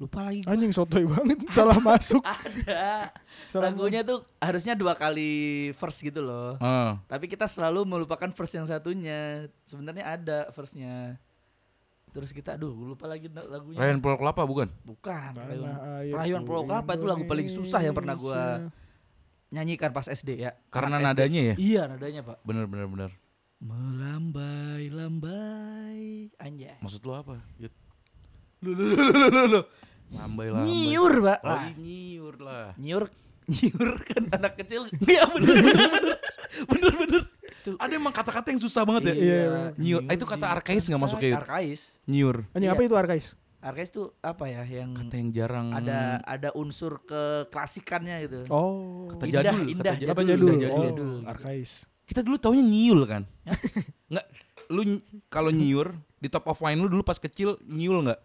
[0.00, 0.40] Lupa lagi.
[0.42, 0.56] gua.
[0.56, 2.24] Anjing sotoy banget salah masuk.
[2.44, 3.12] Ada.
[3.52, 6.56] Salah Lagunya tuh harusnya dua kali verse gitu loh.
[6.58, 6.98] Ah.
[7.04, 9.46] Tapi kita selalu melupakan verse yang satunya.
[9.68, 11.20] Sebenarnya ada verse-nya.
[12.10, 13.78] Terus kita aduh lupa lagi lagunya.
[13.78, 14.68] Ryan Pulau Kelapa bukan?
[14.82, 15.30] Bukan.
[15.36, 15.76] Rayuan,
[16.10, 18.88] Rayuan Pulau Kelapa itu lagu paling susah yang pernah gua Indonesia.
[19.50, 20.54] Nyanyikan pas SD ya.
[20.68, 21.06] Karena Anak SD.
[21.10, 21.54] nadanya ya?
[21.58, 22.38] Iya, nadanya, Pak.
[22.42, 23.10] Bener bener bener.
[23.60, 26.78] Melambai lambai anjay.
[26.80, 27.36] Maksud lu apa?
[27.58, 27.74] Yud?
[28.62, 29.60] Lu lu lu lu lu, lu.
[30.10, 30.66] Lambai lambai.
[30.66, 31.38] Nyiur, Pak.
[31.42, 32.68] Oh, Lah, iya, nyiur lah.
[32.76, 33.04] nyiur
[33.50, 34.86] nyiur kan anak kecil.
[35.10, 36.16] Iya bener bener bener.
[36.66, 37.22] Bener bener.
[37.60, 37.74] Tuh.
[37.76, 39.14] Ada emang kata-kata yang susah banget ya.
[39.14, 39.40] Iya,
[39.76, 40.02] Nyiur.
[40.06, 41.36] Ah, itu kata arkais nggak masuk ya?
[41.36, 41.92] Arkais.
[42.06, 42.46] Nyiur.
[42.54, 42.78] Anjing Iya.
[42.78, 43.26] apa itu arkais?
[43.60, 45.68] Arkais tuh apa ya yang Kata yang jarang.
[45.70, 48.38] ada ada unsur keklasikannya gitu.
[48.48, 49.04] Oh.
[49.06, 50.50] Kata Indah, jadul, indah, kata Kata jadul, jadul.
[50.56, 51.12] indah Oh, jadul.
[51.28, 51.70] arkais.
[52.08, 53.22] Kita dulu taunya nyiul kan?
[54.10, 54.26] Nggak,
[54.72, 54.80] lu
[55.28, 58.20] kalau nyiur di top of mind lu dulu pas kecil nyiul nggak?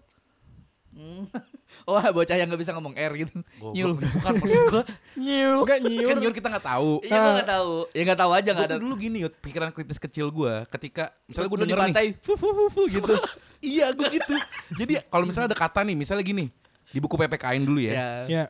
[1.85, 3.45] Oh, bocah yang nggak bisa ngomong R gitu.
[3.61, 3.91] Goblok, Nyul.
[4.01, 4.83] Bukan maksud gua.
[5.13, 5.57] Nyul.
[5.61, 6.09] Enggak nyiur.
[6.09, 6.91] Kan nyiur kita nggak tahu.
[7.05, 7.71] Iya, gua nggak tahu.
[7.93, 8.77] Ya nggak tahu aja Gue nggak ada.
[8.81, 11.85] dulu gini Yud, pikiran kritis kecil gua ketika misalnya gue denger nih.
[11.85, 13.13] pantai, fu fu fu fu gitu.
[13.65, 14.35] Iya gue gitu.
[14.77, 16.53] Jadi kalau misalnya ada kata nih, misalnya gini
[16.89, 17.93] di buku PPKN dulu ya.
[17.93, 18.07] Ya.
[18.25, 18.45] Ya.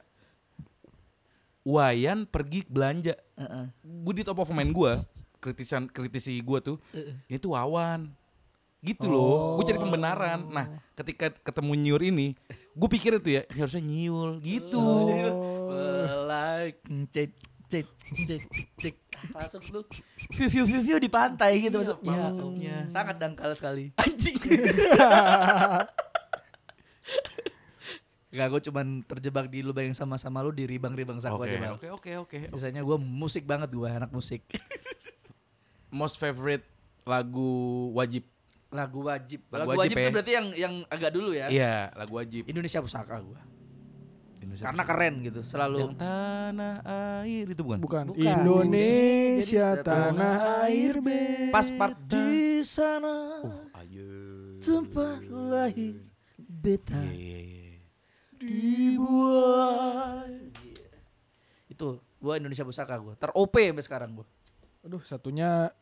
[1.64, 3.16] Wayan pergi belanja.
[3.36, 3.66] Heeh.
[3.82, 4.92] Gue di top of mind gue,
[5.40, 6.78] kritisan kritisi gue tuh,
[7.26, 8.12] ini tuh Wawan.
[8.86, 10.46] Gitu loh, gue cari pembenaran.
[10.46, 12.38] Nah, ketika ketemu nyiur ini,
[12.72, 14.78] gue pikir itu ya, ini harusnya nyiul gitu.
[14.78, 16.30] Oh.
[16.30, 17.34] Like cek
[17.66, 17.88] cek
[18.30, 18.42] cek
[18.78, 18.96] cek
[19.34, 19.82] masuk lu
[20.38, 22.76] view view view view di pantai gitu masuk Iya, masuknya.
[22.86, 24.38] sangat dangkal sekali Anjing.
[28.30, 31.74] Gak, gue cuman terjebak di lubang yang sama-sama lu di ribang-ribang saku Oke, aja Bang.
[31.80, 32.38] oke, oke, oke.
[32.52, 34.44] Biasanya gue musik banget gue anak musik.
[35.88, 36.68] Most favorite
[37.08, 37.48] lagu
[37.96, 38.28] wajib.
[38.70, 39.40] Lagu wajib.
[39.50, 40.04] Lagu Lagu, wajib wajib, ya?
[40.04, 41.48] itu berarti yang yang agak dulu ya.
[41.48, 42.44] Iya, lagu wajib.
[42.46, 43.40] Indonesia Pusaka gue.
[44.38, 44.94] Indonesia Karena Pusaka.
[44.94, 45.78] keren gitu, selalu.
[45.80, 46.76] Yang tanah
[47.24, 47.80] air itu bukan?
[47.80, 48.04] Bukan.
[48.12, 48.22] Bukan.
[48.22, 51.52] Indonesia Jadi, tanah air bebas.
[51.52, 52.28] Pas part di
[52.62, 53.16] sana
[53.76, 54.10] Ayo.
[54.60, 55.96] tempat lahir
[56.38, 57.80] beta Iya, iya, iya.
[58.38, 60.30] dibuat.
[61.68, 63.14] Itu gua Indonesia Pusaka gua.
[63.16, 64.28] Ter OP sampai sekarang gua.
[64.82, 65.74] Aduh, satunya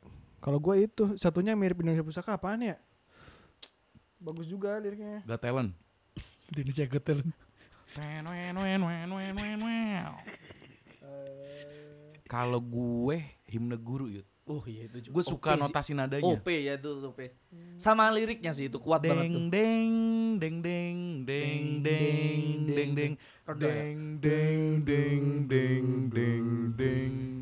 [0.43, 2.75] kalau gue itu satunya mirip Indonesia Pusaka apaan ya?
[4.19, 5.23] Bagus juga liriknya.
[5.23, 5.71] Got talent.
[6.51, 7.31] Indonesia Got Talent.
[12.27, 14.27] Kalau gue himne guru yud.
[14.43, 15.13] Oh iya itu juga.
[15.15, 15.63] Gue suka OP sih.
[15.63, 16.35] notasi nadanya.
[16.35, 17.19] OP ya itu OP.
[17.79, 19.47] Sama liriknya sih itu kuat banget tuh.
[19.47, 23.13] Deng deng deng deng deng deng deng deng
[23.47, 27.32] deng deng deng deng deng deng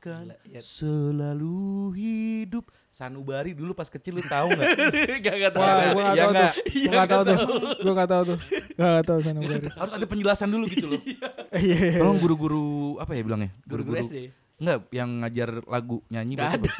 [0.00, 0.60] akan Gila, ya.
[0.64, 1.60] selalu
[1.92, 4.68] hidup sanubari dulu pas kecil lu tahu nggak
[5.28, 5.60] Gak gak tahu.
[5.60, 6.52] Wah, gue gak Iya nggak?
[6.72, 7.36] Gue gak tahu tuh.
[7.84, 8.38] Gue gak tahu tuh.
[8.72, 9.68] Gue gak tahu sana Bari.
[9.84, 11.28] harus ada penjelasan dulu gitu loh Iya.
[11.60, 11.98] iya, iya.
[12.00, 12.64] tolong guru-guru
[12.96, 14.32] apa ya bilangnya Guru-guru SD.
[14.56, 16.72] Enggak, yang ngajar lagu nyanyi Gak ada.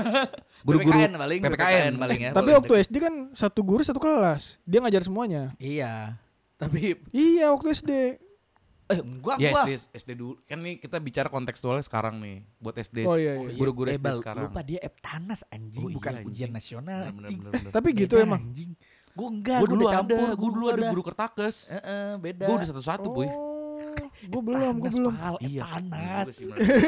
[0.65, 1.41] Guru-guru PPKN paling.
[1.45, 1.93] PPKN.
[2.01, 2.31] paling ya.
[2.33, 4.57] Tapi waktu SD kan satu guru satu kelas.
[4.65, 5.53] Dia ngajar semuanya.
[5.61, 6.17] Iya.
[6.57, 7.93] Tapi Iya waktu SD.
[8.91, 9.63] Eh gua Ya gua.
[9.63, 10.35] SD, SD dulu.
[10.43, 12.43] Kan nih kita bicara kontekstualnya sekarang nih.
[12.57, 13.05] Buat SD.
[13.05, 13.55] Oh iya, iya.
[13.55, 14.45] Guru-guru Eh, SD Bal, sekarang.
[14.47, 16.29] Lupa dia Eptanas anjing, Oh iya, bukan anjing.
[16.29, 17.39] ujian nasional Bener, bener, anjing.
[17.41, 17.73] bener, bener.
[17.73, 18.43] Tapi gitu Beda, emang.
[18.43, 18.71] Anjing.
[19.11, 21.57] Gua enggak, Gue gua dulu campur, gue dulu ada guru kertakes.
[21.69, 22.45] Heeh, beda.
[22.45, 23.29] Gue udah satu-satu, boy.
[24.21, 25.15] gue belum, gue belum.
[25.41, 26.25] Iya, bener.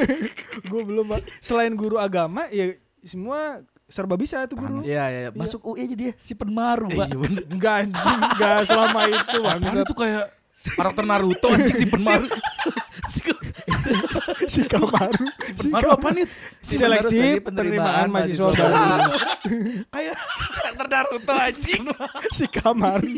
[0.70, 1.20] Gue belum, Pak.
[1.38, 4.80] Selain guru agama, ya semua serba bisa tuh guru.
[4.82, 5.30] Iya, iya, iya.
[5.32, 7.06] Masuk UI aja dia si penmaru, Pak.
[7.08, 7.42] Iya bener.
[7.46, 9.82] Enggak anjing, enggak selama itu, Apaan bangsat.
[9.82, 12.26] itu kayak karakter Naruto anjing si penmaru.
[13.08, 13.20] Si
[14.68, 15.24] Kamaru.
[15.56, 15.88] Si Penmaru Kamaru.
[15.96, 16.26] apa nih?
[16.60, 19.10] Si Seleksi penmaru penerimaan mahasiswa baru.
[19.90, 20.16] Kayak
[20.54, 21.82] Karakter Naruto anjing.
[22.30, 23.08] Si Kamaru.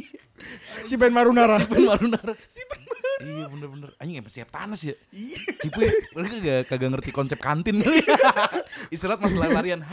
[0.85, 1.59] Si Penmarunara.
[1.67, 2.39] penmaru Naruto.
[2.49, 2.93] Si penmaru.
[3.25, 3.91] Iya bener-bener.
[4.03, 4.95] Anjing emang siap tanas ya.
[5.15, 5.39] Iya.
[5.63, 8.03] Cipu ya, mereka kagak, kagak ngerti konsep kantin kali.
[8.91, 9.87] Istirahat masuk larian.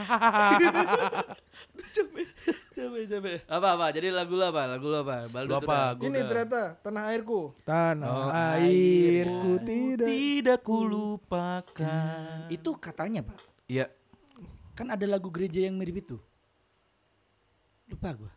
[1.91, 2.25] Capek,
[2.71, 3.37] capek, capek.
[3.45, 3.85] Apa apa?
[3.91, 4.61] Jadi lagu lu apa?
[4.65, 5.27] Lagu lu apa?
[5.27, 5.77] Baldo Lu apa?
[5.93, 7.41] Gua Ini udah- ternyata tanah airku.
[7.61, 10.07] Tanah Oh, airku tidak.
[10.07, 12.47] Tidak kulupakan.
[12.47, 13.39] Itu katanya, Pak.
[13.67, 13.85] Iya.
[14.71, 16.17] Kan ada lagu gereja yang mirip itu.
[17.87, 18.31] Lupa gua.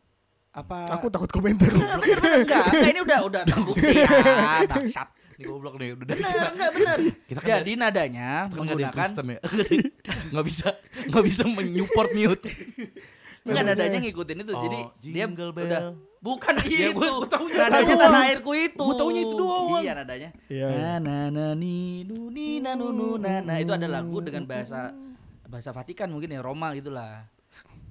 [0.53, 1.67] apa Aku takut komentar.
[1.67, 1.99] enggak,
[2.47, 4.07] enggak, ini udah udah terbukti ya,
[4.71, 5.11] bangsat.
[5.35, 6.99] Ini goblok nih udah dari Benar, enggak benar.
[7.27, 9.41] Kita kan Jadi nadanya Kita kan menggunakan Kristen ya.
[10.31, 10.69] Nggak bisa
[11.11, 12.47] nggak bisa menyupport mute.
[13.45, 14.53] enggak nadanya ngikutin itu.
[14.55, 15.67] Jadi Oh, dia jingle bell.
[15.67, 15.83] udah
[16.19, 16.93] bukan Ya, itu.
[16.95, 18.81] gua- gua taunya nadanya tanah airku itu.
[18.83, 19.65] Gua taunya itu doang.
[19.79, 20.31] Iya nadanya.
[20.47, 24.19] Iya, Na na na ni nu ni na nu nu na na itu ada lagu
[24.19, 24.91] dengan bahasa
[25.45, 27.29] bahasa Vatikan mungkin ya Roma gitulah.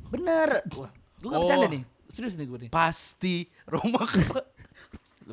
[0.06, 0.66] Bener.
[0.72, 1.72] Wah, gue gak bercanda Oh.
[1.72, 1.84] nih.
[2.08, 2.70] Serius nih gue nih.
[2.70, 3.36] Pasti
[3.66, 4.06] Roma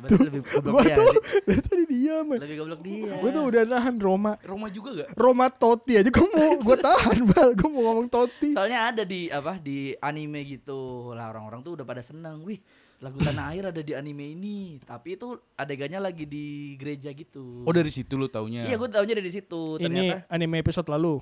[0.01, 0.95] Berarti lebih goblok Gua dia.
[0.97, 1.13] tuh
[1.45, 2.25] dari tadi diam.
[2.33, 3.13] Lebih goblok dia.
[3.21, 4.33] Gue tuh udah nahan Roma.
[4.41, 5.09] Roma juga gak?
[5.13, 9.29] Roma Totti aja gue mau gue tahan bal gue mau ngomong Totti Soalnya ada di
[9.29, 12.41] apa di anime gitu lah orang-orang tuh udah pada seneng.
[12.41, 12.57] Wih
[13.01, 14.81] lagu tanah air ada di anime ini.
[14.81, 17.65] Tapi itu adegannya lagi di gereja gitu.
[17.65, 18.65] Oh dari situ lu taunya.
[18.65, 19.77] Iya gue taunya dari situ.
[19.77, 21.21] ini Ternyata anime episode lalu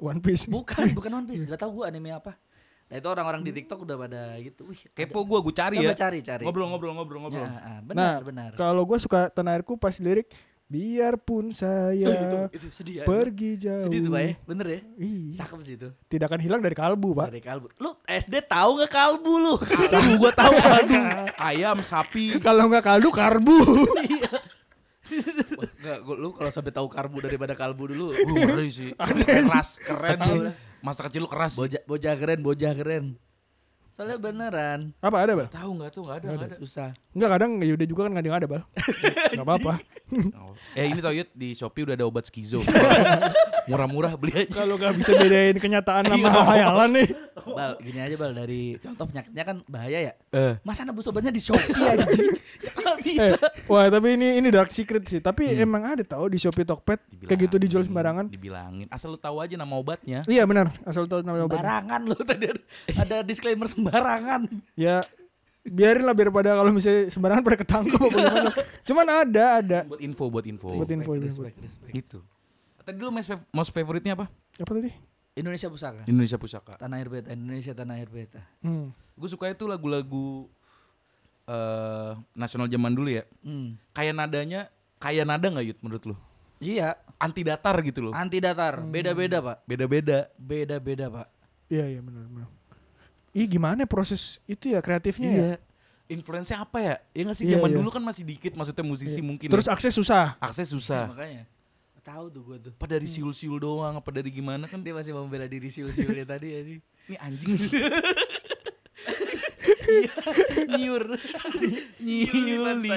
[0.00, 1.44] One Piece bukan bukan One Piece.
[1.50, 2.34] Gak tau gue anime apa.
[2.90, 4.66] Nah itu orang-orang di TikTok udah pada gitu.
[4.66, 5.96] Wih Kepo gua gua cari Coba ya.
[5.96, 6.42] cari cari.
[6.42, 7.46] Ngobrol ngobrol ngobrol ngobrol.
[7.46, 8.50] Ya, ah, nah benar benar.
[8.58, 10.26] kalau gue suka tanah airku pas lirik
[10.66, 13.04] biarpun saya itu, itu sedih ya.
[13.06, 14.32] pergi jauh Sedih tuh Pak ya.
[14.42, 14.78] Bener ya.
[15.02, 15.88] Ih, Cakep sih itu.
[16.10, 17.66] tidak akan hilang dari kalbu pak Dari kalbu.
[17.78, 19.54] Lu SD tahu gak kalbu lu?
[19.94, 20.98] Kalbu gua tahu kalbu.
[21.38, 22.34] Ayam, sapi.
[22.46, 23.58] kalau nggak kaldu karbu
[25.10, 28.06] Enggak, lu kalau sampai tahu karbu daripada kalbu dulu.
[28.14, 28.94] Uh, sih.
[28.94, 30.42] Keras, Keren Kecil.
[30.80, 31.56] Masa kecil lu keras.
[31.56, 33.04] Bocah bocah keren, bocah keren.
[34.00, 36.56] Soalnya beneran apa ada bal Tahu enggak tuh enggak ada, enggak ada.
[36.56, 36.88] susah.
[37.12, 38.62] Enggak kadang Yuda juga kan kadang ada bal
[39.36, 39.74] nggak apa-apa
[40.10, 40.50] Oh.
[40.74, 42.66] Eh ini tau Yud di Shopee udah ada obat skizo.
[43.70, 44.58] Murah-murah beli aja.
[44.58, 46.42] kalau nggak bisa bedain kenyataan sama Iya.
[46.42, 47.08] hayalan nih
[47.40, 50.12] Bal, gini aja Bal dari contoh penyakitnya kan bahaya ya.
[50.30, 52.26] Eh, Masa nebus obatnya di Shopee anjing?
[52.58, 53.36] Ya nggak Eh, bisa.
[53.66, 55.18] wah tapi ini ini dark secret sih.
[55.18, 58.26] Tapi emang ada tau di Shopee Tokped kayak gitu dijual sembarangan.
[58.26, 58.86] Dibilangin.
[58.88, 60.26] Asal lu tahu aja nama obatnya.
[60.26, 61.54] Iya benar, asal tahu nama obat.
[61.54, 62.62] Sembarangan lu tadi ada,
[62.98, 63.89] ada disclaimer sembarangan.
[64.74, 65.00] Ya
[65.60, 68.50] biarin lah biar pada kalau misalnya sembarangan pada ketangkep apa gimana.
[68.88, 69.78] Cuman ada ada.
[69.84, 70.68] Buat info, buat info.
[70.72, 71.10] Buat info.
[71.14, 71.92] Respect, respect.
[71.92, 72.18] Itu.
[72.80, 74.26] Tadi dulu most, fav- most favoritnya apa?
[74.56, 74.90] Apa tadi?
[75.36, 76.02] Indonesia Pusaka.
[76.04, 76.74] Indonesia Pusaka.
[76.80, 78.40] Tanah air beta, Indonesia tanah air beta.
[78.64, 78.90] Hmm.
[79.14, 80.48] Gue suka itu lagu-lagu
[81.44, 83.24] eh nasional zaman dulu ya.
[83.44, 83.76] Hmm.
[83.92, 84.60] Kayak nadanya,
[84.96, 86.16] kayak nada nggak Yud menurut lu?
[86.60, 88.12] Iya, Anti datar gitu loh.
[88.12, 90.28] anti datar, beda-beda pak, Beda-beda.
[90.36, 91.28] beda-beda pak.
[91.68, 92.48] Iya iya benar benar.
[93.30, 95.50] Ih gimana proses itu ya kreatifnya ya?
[96.10, 96.94] Influence apa ya?
[97.14, 97.76] Ya nggak sih Iya, zaman iya.
[97.78, 99.46] dulu kan masih dikit maksudnya musisi mungkin.
[99.46, 99.72] Terus ya.
[99.72, 100.34] akses susah.
[100.42, 101.02] akses Nah, susah.
[101.06, 101.44] makanya
[102.00, 102.72] tahu tuh gue tuh.
[102.74, 106.46] Apa dari siul-siul doang, apa dari gimana kan Dia masih mau membela diri siul-siulnya tadi
[106.50, 106.78] ya sih.
[107.06, 107.54] ini anjing.
[109.90, 110.14] Iya,
[110.78, 111.04] nyur.
[111.98, 112.90] Nyul di.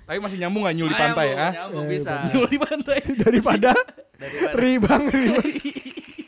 [0.00, 1.48] Tapi masih nyambung gak nyul di pantai ya?
[1.52, 2.14] Nyambung Eh, bisa.
[2.30, 2.98] Nyul di pantai.
[3.20, 3.70] Daripada
[4.16, 5.44] Daripada ribang ribang.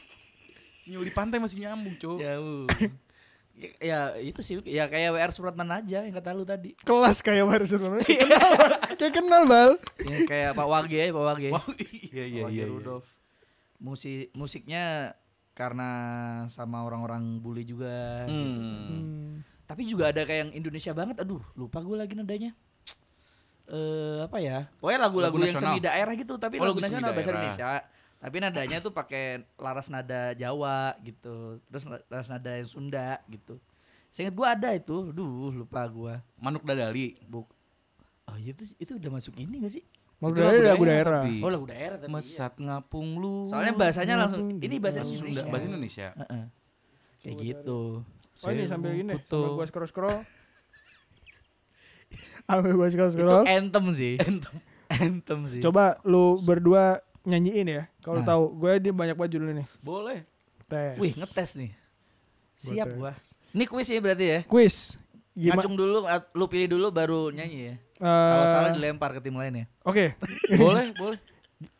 [0.92, 2.20] Nyul di pantai masih nyambung, Cuk.
[2.20, 2.66] jauh.
[3.54, 6.74] Ya, ya, itu sih ya kayak WR Supratman aja yang kata lu tadi.
[6.82, 8.50] Kelas kayak Maris Kayak kenal,
[8.98, 9.70] kayak kenal bal.
[10.02, 11.48] Yang kayak Pak Wage ya, Pak Wage.
[11.54, 11.62] Wow,
[12.14, 12.64] iya iya Wage iya.
[12.66, 12.66] iya.
[12.66, 13.06] Rudolf.
[13.78, 15.14] Musik musiknya
[15.54, 15.90] karena
[16.50, 18.26] sama orang-orang bully juga.
[18.26, 18.34] gitu.
[18.34, 18.58] Hmm.
[18.90, 19.30] Hmm.
[19.64, 21.22] Tapi juga ada kayak yang Indonesia banget.
[21.22, 22.50] Aduh, lupa gue lagi nadanya.
[23.64, 24.66] Eh apa ya?
[24.76, 27.38] Pokoknya lagu-lagu Lagu yang seni daerah gitu, tapi Oh, lagu lagu nasional bahasa daerah.
[27.46, 27.70] Indonesia.
[28.24, 31.60] Tapi nadanya tuh pakai laras nada Jawa gitu.
[31.68, 33.60] Terus laras nada yang Sunda gitu.
[34.08, 35.12] Seingat gua ada itu.
[35.12, 36.24] Duh, lupa gua.
[36.40, 37.20] Manuk dadali.
[37.28, 37.52] Buk.
[38.24, 39.84] Oh, itu itu udah masuk ini gak sih?
[40.16, 41.20] Mau Itu dari lagu daerah.
[41.20, 41.44] tapi.
[41.44, 42.08] Oh, lagu daerah tapi.
[42.08, 42.16] iya.
[42.16, 43.44] Mesat ngapung lu.
[43.44, 45.20] Soalnya bahasanya langsung ini bahasa Indonesia.
[45.20, 46.08] Sunda, bahasa Indonesia.
[46.16, 46.44] Heeh.
[47.20, 47.80] Kayak gitu.
[48.34, 50.18] Oh ini sambil ini, sambil gua scroll scroll.
[52.46, 53.44] Sambil gua scroll Itu scroll.
[53.44, 54.14] anthem sih.
[54.16, 54.54] Anthem.
[54.88, 55.60] anthem sih.
[55.60, 57.82] Coba lu berdua nyanyiin ya.
[57.98, 58.26] Kalau Nah.
[58.26, 59.66] tahu, gue dia banyak baju dulu nih.
[59.80, 60.18] Boleh.
[60.64, 60.96] Tes.
[60.96, 61.70] Wih, ngetes nih.
[62.54, 63.12] Siap gua.
[63.50, 64.38] Ini kuis ya berarti ya?
[64.44, 64.96] Quiz.
[65.32, 65.58] Gimana?
[65.58, 67.74] Ngacung dulu, lu pilih dulu baru nyanyi ya.
[67.96, 69.66] Eh, Kalau salah dilempar ke tim lain ya.
[69.82, 70.14] Oke.
[70.62, 71.18] boleh, boleh.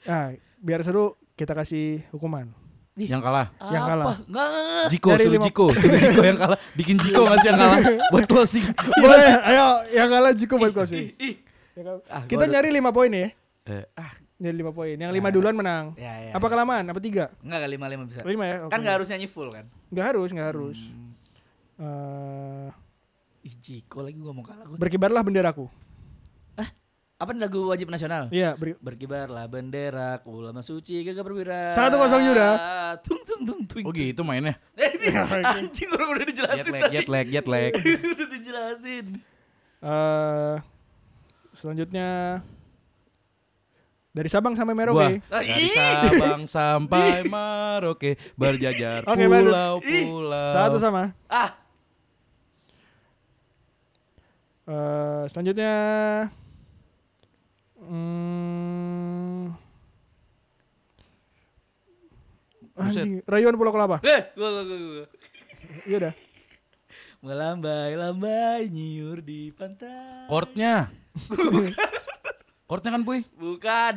[0.03, 2.51] Nah, biar seru kita kasih hukuman.
[2.95, 3.11] Ih.
[3.11, 3.47] Yang kalah.
[3.65, 4.07] Yang kalah.
[4.21, 4.87] Enggak.
[4.89, 6.59] Jiko, Dari suruh lima- Jiko, suruh Jiko yang kalah.
[6.73, 7.79] Bikin Jiko nggak sih yang kalah
[8.13, 8.67] buat closing.
[8.95, 11.11] Boleh, ayo yang kalah Jiko buat closing.
[11.17, 11.35] Ih.
[11.75, 11.97] Ya kan?
[12.07, 13.29] Ah, Kita nyari 5 poin ya.
[13.67, 13.83] Eh,
[14.45, 14.93] Nyari 5 poin.
[14.95, 15.17] Yang Ya.
[15.17, 15.85] 5 duluan menang.
[15.97, 16.33] Ya, ya.
[16.37, 16.85] Apa kelamaan?
[16.85, 17.33] Apa 3?
[17.41, 18.21] Enggak, lima lima bisa.
[18.21, 18.57] 5 ya?
[18.69, 19.65] Kan enggak harus nyanyi full kan?
[19.89, 20.79] Enggak harus, enggak harus.
[20.93, 21.11] Hmm.
[21.75, 22.69] Eh,
[23.45, 24.77] Ih, Jiko lagi gua mau kalah gua.
[24.77, 25.67] berkibarlah benderaku.
[27.15, 28.27] Apa nih lagu wajib nasional?
[28.29, 31.71] Iya, ber- Berkibarlah bendera ulama suci gagah perwira.
[31.71, 32.49] Satu kosong, Yuda.
[33.01, 33.85] Tung tung tung tung.
[33.87, 34.59] Oh gitu mainnya.
[34.77, 36.93] Eh, ini Anjing orang udah Jet dijelasin lag, tadi.
[36.93, 37.73] jet lag, jet lag.
[38.13, 39.05] udah dijelasin.
[39.81, 40.55] eh,
[41.53, 42.09] selanjutnya
[44.15, 45.19] dari Sabang sampai Merauke.
[45.27, 45.75] Ah, dari ih.
[45.75, 49.51] Sabang sampai Maroke berjajar Badut.
[49.51, 50.53] pulau-pulau.
[50.55, 51.11] Satu sama.
[51.27, 51.59] Ah,
[54.65, 55.77] Eh, selanjutnya
[57.85, 59.53] hmm,
[62.73, 64.01] anjing, rayuan Pulau Kelapa.
[64.01, 64.79] Eh, gua gua gua.
[64.81, 65.07] gua.
[65.89, 66.15] Iya dah.
[67.21, 70.33] Melambai-lambai nyiur di pantai.
[70.33, 70.89] Chordnya.
[72.75, 73.23] Chordnya kan Puy?
[73.39, 73.95] Bukan.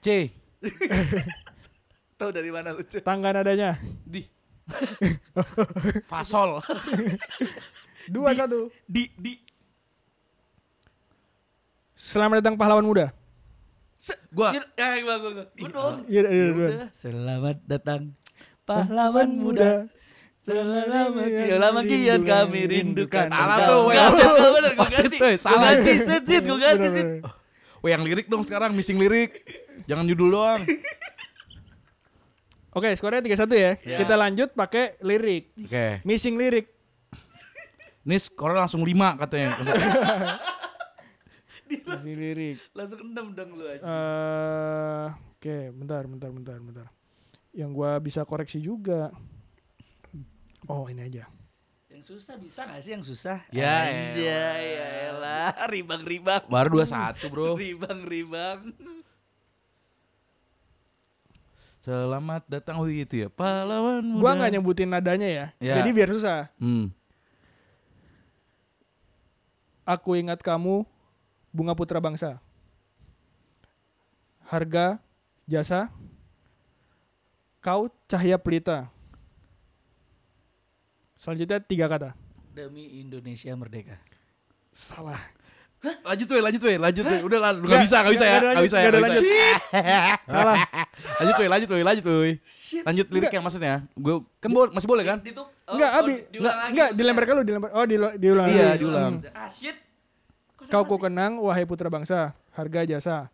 [0.00, 0.32] C.
[2.16, 2.80] Tahu dari mana lu?
[2.80, 3.04] Cek?
[3.04, 3.76] Tangga nadanya.
[4.00, 4.24] Di.
[6.10, 6.56] Fasol.
[8.16, 8.72] Dua satu.
[8.88, 9.36] Di di
[11.92, 13.12] Selamat datang pahlawan muda.
[14.00, 14.56] Se Gua.
[14.56, 15.44] Nyir- Eh, gua gua gua.
[15.52, 15.96] Gua dong.
[16.08, 16.88] Iya, iya, iya.
[16.88, 18.16] Selamat datang
[18.64, 19.84] pahlawan muda.
[20.48, 20.88] Telah
[21.60, 23.28] lama, kian kami rindukan.
[23.28, 23.80] Salah tuh,
[24.80, 25.36] Maksud ganti.
[25.36, 25.76] salah.
[25.76, 27.04] ganti, gua ganti, set.
[27.04, 27.36] bener.
[27.78, 29.42] Weh yang lirik dong sekarang, missing lirik.
[29.86, 30.60] Jangan judul doang.
[32.76, 33.72] Oke, skornya 3-1 ya.
[33.82, 33.98] Ya.
[33.98, 35.50] Kita lanjut pakai lirik.
[35.56, 36.04] Oke.
[36.04, 36.66] Missing lirik.
[38.06, 39.50] Ini skornya langsung 5 katanya.
[41.68, 42.56] Missing lirik.
[42.72, 43.82] Langsung enam dong lu aja.
[43.82, 45.06] Eh,
[45.38, 46.86] Oke, bentar, bentar, bentar, bentar.
[47.54, 49.14] Yang gua bisa koreksi juga.
[50.66, 51.30] Oh, ini aja.
[51.98, 53.42] Yang susah bisa gak sih yang susah?
[53.50, 55.50] Ya Anjay, ya elah.
[55.66, 56.46] Ribang-ribang.
[56.46, 57.58] Baru 21 bro.
[57.66, 58.70] Ribang-ribang.
[61.82, 63.26] Selamat datang oh gitu ya.
[63.26, 64.22] Pahlawan muda.
[64.22, 65.46] Gua nggak nyebutin nadanya ya.
[65.58, 65.74] Ya.
[65.82, 66.46] Jadi biar susah.
[66.62, 66.94] Hmm.
[69.82, 70.86] Aku ingat kamu,
[71.50, 72.38] bunga putra bangsa.
[74.46, 75.02] Harga,
[75.50, 75.90] jasa,
[77.58, 78.86] kau cahaya pelita.
[81.18, 82.14] Selanjutnya tiga kata.
[82.54, 83.98] Demi Indonesia merdeka.
[84.70, 85.18] Salah.
[85.78, 87.20] Lanjut weh, lanjut weh, lanjut weh.
[87.26, 89.22] Udah lah, Nggak, nggak bisa, nggak bisa ya, nggak ada nggak bisa ya, lanjut.
[90.26, 90.56] Salah.
[91.18, 92.34] Lanjut weh, lanjut weh, lanjut weh.
[92.86, 93.74] Lanjut liriknya maksudnya.
[93.98, 95.18] Gue kan boleh, masih boleh kan?
[95.66, 96.14] Enggak, Abi.
[96.30, 97.70] diulang lagi Enggak, dilempar ke lu, dilempar.
[97.74, 98.46] Oh, diulang.
[98.50, 99.12] Iya, diulang.
[99.34, 99.74] Ah shit.
[100.70, 102.34] Kau ku kenang, wahai putra bangsa.
[102.54, 103.30] Harga jasa.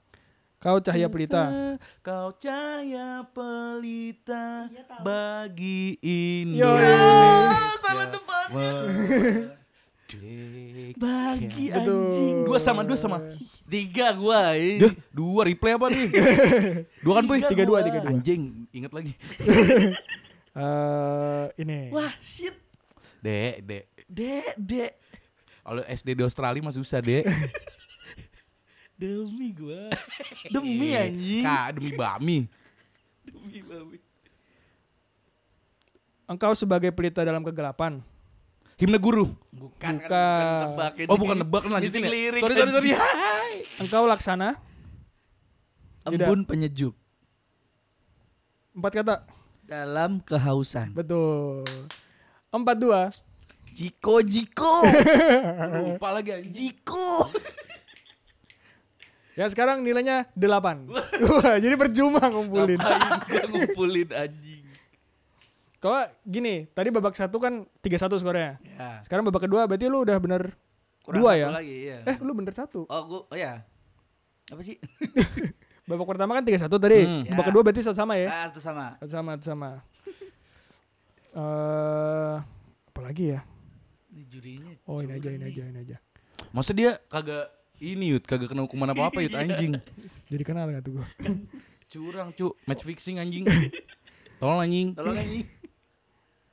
[0.64, 1.76] Kau cahaya pelita.
[2.00, 4.72] Kau cahaya pelita
[5.04, 6.72] bagi Yo.
[6.72, 7.76] Indonesia.
[7.84, 8.44] salah depan.
[8.48, 9.60] Merdeka.
[10.96, 11.84] Bagi Betul.
[12.08, 12.36] anjing.
[12.48, 13.20] Dua sama, dua sama.
[13.68, 14.88] Tiga gua ini.
[14.88, 16.08] Duh, dua replay apa nih?
[17.04, 17.44] Dua kan, Puy?
[17.44, 18.16] Tiga Tiga dua, tiga dua.
[18.16, 19.12] Anjing, inget lagi.
[20.54, 21.90] Eh, ini.
[21.90, 22.54] Wah shit.
[23.18, 23.84] Dek, dek.
[24.06, 24.92] Dek, dek.
[25.66, 27.26] Kalau SD di Australia mah susah, dek.
[29.04, 29.92] Demi gua.
[30.54, 31.44] Demi anjing.
[31.44, 32.38] Kak, demi bami.
[33.28, 33.98] Demi babi.
[36.24, 38.00] Engkau sebagai pelita dalam kegelapan.
[38.74, 39.28] Himne guru.
[39.52, 40.08] Bukan, Bukan.
[40.08, 40.90] kan bukan.
[41.06, 42.10] Oh, bukan nebak, lanjutin ya?
[42.10, 42.90] lirik, Sorry, sorry, sorry.
[42.96, 43.52] anjing.
[43.78, 44.56] Engkau laksana.
[46.04, 46.20] Tidak.
[46.20, 46.92] Embun penyejuk
[48.76, 49.16] Empat kata.
[49.64, 50.92] dalam kehausan.
[50.92, 51.64] Betul.
[52.50, 53.02] Empat dua.
[53.72, 54.84] Jiko jiko.
[55.80, 56.44] Lupa lagi.
[56.44, 57.28] Jiko.
[59.34, 60.86] Ya sekarang nilainya delapan.
[61.28, 62.78] Wah, jadi percuma ngumpulin.
[63.50, 64.62] Ngumpulin anjing.
[65.78, 68.56] Kalau gini, tadi babak satu kan tiga satu skornya.
[68.62, 69.02] Ya.
[69.02, 70.54] Sekarang babak kedua berarti lu udah bener
[71.02, 71.48] Kurang dua satu ya?
[71.52, 71.98] lagi, iya.
[72.06, 72.80] Eh, lu bener satu.
[72.88, 73.60] Oh, gua oh ya.
[74.48, 74.80] Apa sih?
[75.90, 77.04] Babak pertama kan tiga satu tadi.
[77.04, 77.28] Hmm.
[77.28, 77.48] Babak Ya.
[77.52, 78.28] kedua berarti satu sama ya?
[78.32, 78.96] Ah, itu sama.
[79.02, 79.70] Satu sama, satu sama.
[81.34, 82.36] Eh,
[82.86, 83.42] apa lagi ya?
[84.14, 84.70] Ini jurinya.
[84.86, 85.96] Oh ini aja, ini aja, ini aja.
[86.54, 87.50] Masa dia kagak
[87.82, 89.78] ini yut, kagak kena hukuman apa-apa yut anjing.
[90.30, 91.06] Jadi kenal gak tuh gua?
[91.90, 92.54] Curang, cu.
[92.66, 93.46] Match fixing anjing.
[94.42, 94.88] Tolong anjing.
[94.94, 95.46] Tolong anjing.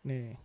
[0.05, 0.37] Nih.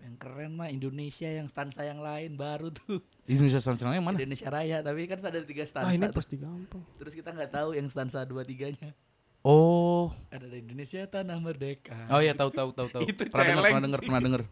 [0.00, 3.04] Yang keren mah Indonesia yang stansa yang lain baru tuh.
[3.28, 4.16] Indonesia Sunshine yang mana?
[4.16, 5.88] Indonesia Raya, tapi kan ada tiga stansa.
[5.88, 6.16] Ah ini tuh.
[6.16, 6.82] pasti gampang.
[6.96, 8.96] Terus kita nggak tahu yang stansa dua tiganya.
[9.40, 10.12] Oh.
[10.28, 11.96] Ada di Indonesia tanah merdeka.
[12.12, 13.02] Oh iya tahu tahu tahu tahu.
[13.08, 14.42] Itu Pernah dengar, pernah dengar, pernah dengar.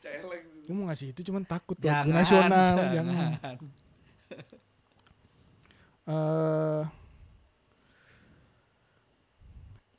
[0.00, 0.44] Celeng.
[0.68, 1.88] Lu mau ngasih itu cuman takut tuh.
[1.88, 3.30] Jangan, nasional, jangan.
[3.42, 3.56] jangan.
[6.10, 6.82] Eh,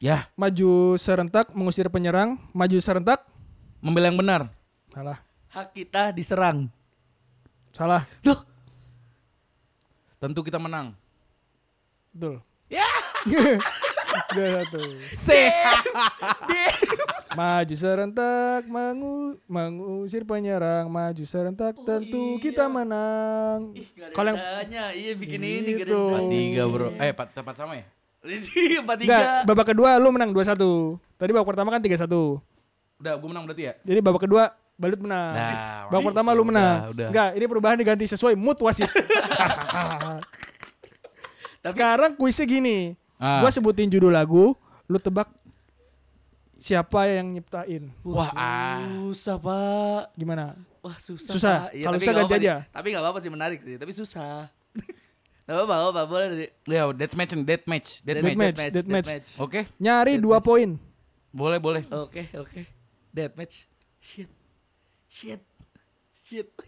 [0.02, 3.22] Ya, maju serentak mengusir penyerang, maju serentak.
[3.82, 4.42] membela yang benar.
[4.94, 5.22] Salah.
[5.50, 6.70] Hak kita diserang.
[7.74, 8.06] Salah.
[8.22, 8.46] Loh,
[10.22, 10.94] Tentu kita menang.
[12.14, 12.42] Betul.
[12.70, 12.86] Ya.
[14.32, 14.82] Udah satu.
[17.32, 22.42] Maju serentak mengu mengusir penyerang, maju serentak Oh, tentu iya.
[22.44, 23.72] kita menang.
[24.12, 24.40] Kalau yang.
[24.92, 25.72] Iya bikin ini.
[25.80, 25.96] Gitu.
[25.96, 26.90] Empat tiga bro.
[27.00, 27.86] Eh empat tempat sama ya?
[28.22, 29.48] Iya, empat Enggak, tiga.
[29.50, 30.54] babak kedua lu menang 2-1.
[31.18, 32.06] Tadi babak pertama kan 3-1.
[33.02, 33.74] Udah, gue menang berarti ya.
[33.82, 35.34] Jadi babak kedua Balut menang.
[35.38, 36.90] Nah, babak wah, pertama lu menang.
[36.90, 37.08] udah.
[37.14, 38.90] Enggak, ini perubahan diganti sesuai mood wasit.
[41.70, 42.98] Sekarang kuisnya gini.
[43.22, 43.46] Ah.
[43.46, 44.58] Gua sebutin judul lagu,
[44.90, 45.30] lu tebak
[46.58, 47.94] siapa yang nyiptain?
[48.02, 48.82] Wah, ah.
[48.82, 50.02] susah pak.
[50.18, 50.58] Gimana?
[50.82, 51.34] Wah susah.
[51.38, 51.58] Susah.
[51.70, 52.56] Iya, Kalau nggak ganti aja.
[52.66, 52.74] sih.
[52.74, 53.78] Tapi nggak apa-apa sih menarik sih.
[53.78, 54.50] Tapi susah.
[55.42, 56.50] Gak apa-apa, boleh sih.
[56.64, 58.40] Ya, death match nih, death match, death Death match.
[58.40, 58.72] match.
[58.72, 59.28] death match.
[59.36, 60.48] Oke, Nyari Death dua match.
[60.48, 60.70] poin.
[61.36, 61.84] boleh, boleh.
[61.92, 62.62] Oke oke.
[63.12, 63.68] Death match.
[64.00, 64.32] Shit.
[65.12, 65.42] Shit.
[66.24, 66.48] Shit.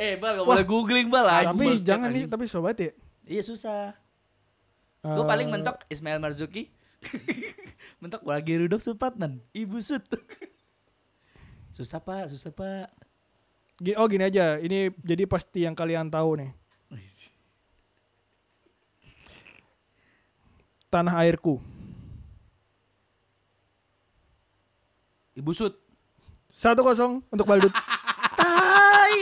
[0.00, 0.56] Eh, Bal, gak Wah.
[0.56, 1.26] boleh googling, Bal.
[1.28, 2.88] Anjing, tapi jangan nih, tapi sobat ya.
[3.28, 3.92] Iya, susah.
[5.00, 6.68] Gue paling Eh, mentok Ismail Marzuki.
[8.00, 9.40] mentok Wage Rudolf Supratman.
[9.50, 10.04] Ibu Sut.
[11.76, 12.28] susah, Pak.
[12.28, 12.92] Susah, Pak.
[13.78, 16.50] gi- Oh gini aja, ini jadi pasti yang kalian tahu nih.
[20.90, 21.62] Tanah airku.
[25.32, 25.72] Ibu Sud.
[26.44, 27.70] Satu kosong untuk Baldut.
[28.36, 29.16] Tai.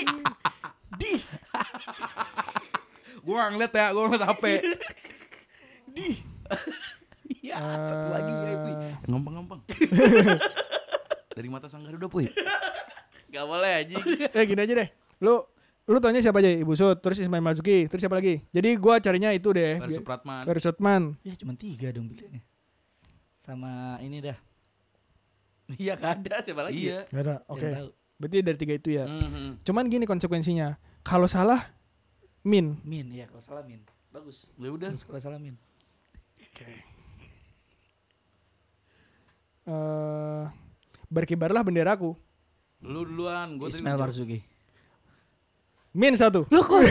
[0.97, 1.21] Di.
[3.21, 4.45] Gua ngeliat ya, gua ngeliat HP.
[7.39, 8.73] Iya, satu lagi ya, Pi.
[8.73, 9.61] Eh, Gampang-gampang.
[11.37, 12.25] Dari mata sanggar udah, Puy.
[13.29, 14.01] Gak boleh anjing.
[14.27, 14.89] eh gini aja deh.
[15.21, 15.45] Lu
[15.85, 16.49] lu tanya siapa aja?
[16.49, 18.41] Ibu Sud, terus Ismail Marzuki, terus siapa lagi?
[18.49, 19.77] Jadi gua carinya itu deh.
[19.77, 20.43] Dari Supratman.
[20.45, 21.03] Ferry Sutman.
[21.21, 22.41] Ya cuma tiga dong pilihannya.
[23.39, 24.39] Sama ini dah.
[25.71, 27.05] Iya gak ada siapa lagi Iya.
[27.07, 27.37] Gak ada.
[27.37, 27.53] ya?
[27.53, 27.69] Oke.
[27.69, 27.89] Tahu.
[28.19, 29.05] Berarti dari tiga itu ya.
[29.05, 29.61] Mhm.
[29.63, 30.81] Cuman gini konsekuensinya.
[31.05, 31.61] Kalau salah
[32.41, 32.81] min.
[32.83, 33.85] Min ya kalau salah Min.
[34.09, 34.49] Bagus.
[34.57, 34.91] Ya udah.
[34.97, 35.61] Kalau salah Min.
[39.69, 40.45] Eh
[41.09, 42.17] berkibarlah benderaku.
[42.85, 44.39] Lu duluan, gua tadi Ismail Marzuki.
[45.97, 46.47] Min satu.
[46.53, 46.85] Lu kok?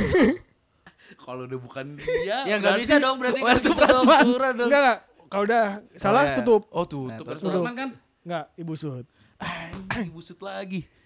[1.24, 2.44] Kalau udah bukan dia.
[2.44, 4.24] ya gak bisa dong berarti kan Supratman.
[4.28, 4.68] curang dong.
[4.68, 5.00] Enggak enggak.
[5.28, 5.66] Kalau udah
[5.96, 6.36] salah iya.
[6.40, 6.68] tutup.
[6.72, 7.90] Oh, tuh, Nah, Ferry Supratman kan.
[8.28, 9.06] Enggak, Ibu Sud.
[9.40, 10.84] Anjing, Ibu Sud lagi.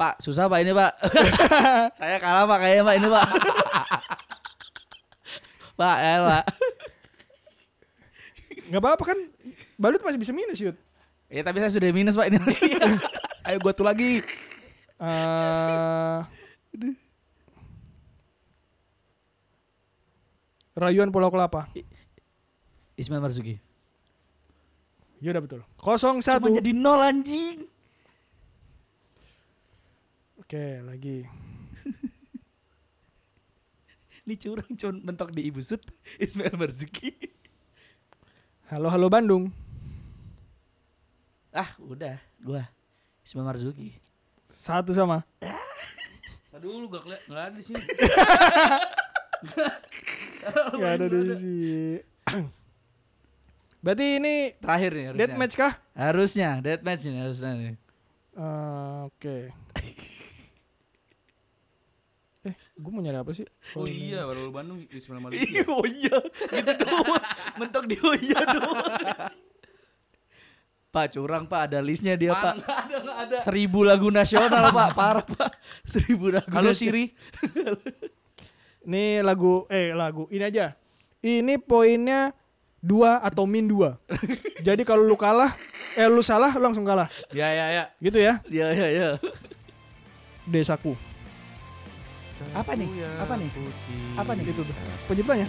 [0.00, 0.92] Pak, susah Pak ini Pak.
[1.98, 3.26] Saya kalah Pak kayaknya Pak ini Pak.
[5.78, 6.44] Pak, ya Pak.
[8.68, 9.18] Enggak apa-apa kan.
[9.76, 10.76] Balut masih bisa minus, Yud.
[11.28, 12.38] Ya tapi saya sudah minus Pak ini.
[13.48, 14.22] Ayo gua tuh lagi.
[15.00, 16.18] Eh
[20.74, 21.70] Rayuan Pulau Kelapa.
[22.98, 23.58] Ismail Marzuki.
[25.22, 25.60] Ya udah betul.
[25.78, 26.50] Kosong Cuma satu.
[26.50, 27.62] jadi nol anjing.
[30.42, 31.24] Oke, lagi.
[34.24, 35.80] Ini curang cuma mentok di Ibu Sud
[36.18, 37.14] Ismail Marzuki.
[38.72, 39.52] Halo halo Bandung.
[41.54, 42.66] Ah, udah, gua
[43.22, 43.94] Ismail Marzuki.
[44.48, 45.22] Satu sama.
[46.54, 47.82] Aduh, lu gak keliat, gak ada di sini.
[50.76, 51.98] Gak ada di sini.
[53.80, 55.20] Berarti ini Terakhir nih harusnya.
[55.20, 55.72] death match kah?
[55.92, 57.74] Harusnya, death match ini harusnya nih.
[58.34, 59.36] Eh, Oke.
[59.52, 59.88] eh,
[62.74, 63.46] gue mau nyari apa sih?
[63.78, 65.46] Oh iya, baru Bandung Ismail Marzuki.
[65.46, 66.16] Iya, oh iya.
[66.50, 67.22] Gitu doang.
[67.62, 68.82] Mentok di oh iya doang.
[70.94, 73.36] Pak curang pak ada listnya dia pak Enggak ada, enggak ada.
[73.42, 75.50] Seribu lagu nasional pak Parah pak
[75.82, 76.70] Seribu lagu Halo.
[76.70, 77.10] Siri.
[78.86, 80.76] Ini lagu eh lagu ini aja.
[81.24, 82.36] Ini poinnya
[82.84, 83.96] dua atau min dua.
[84.60, 85.48] Jadi kalau lu kalah,
[85.96, 87.08] eh lu salah lu langsung kalah.
[87.32, 87.84] Ya ya ya.
[87.96, 88.44] Gitu ya.
[88.52, 89.08] Ya ya ya
[90.44, 91.13] Desaku.
[92.54, 92.88] Apa nih?
[93.20, 93.50] Apa nih?
[94.18, 94.44] Apa nih?
[94.50, 94.76] Itu tuh.
[95.10, 95.46] Penciptanya.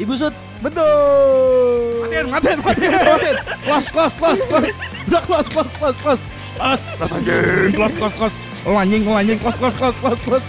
[0.00, 0.32] Ibu Sud
[0.64, 2.04] Betul.
[2.04, 3.36] Matiin, matiin, matiin, matiin.
[3.64, 4.76] Close, close, close, close.
[5.08, 6.22] Udah close, close, close, close.
[6.56, 8.36] Close, close anjing, close, close, close.
[8.68, 10.48] Lo anjing, lo anjing, close, close, close, close, close.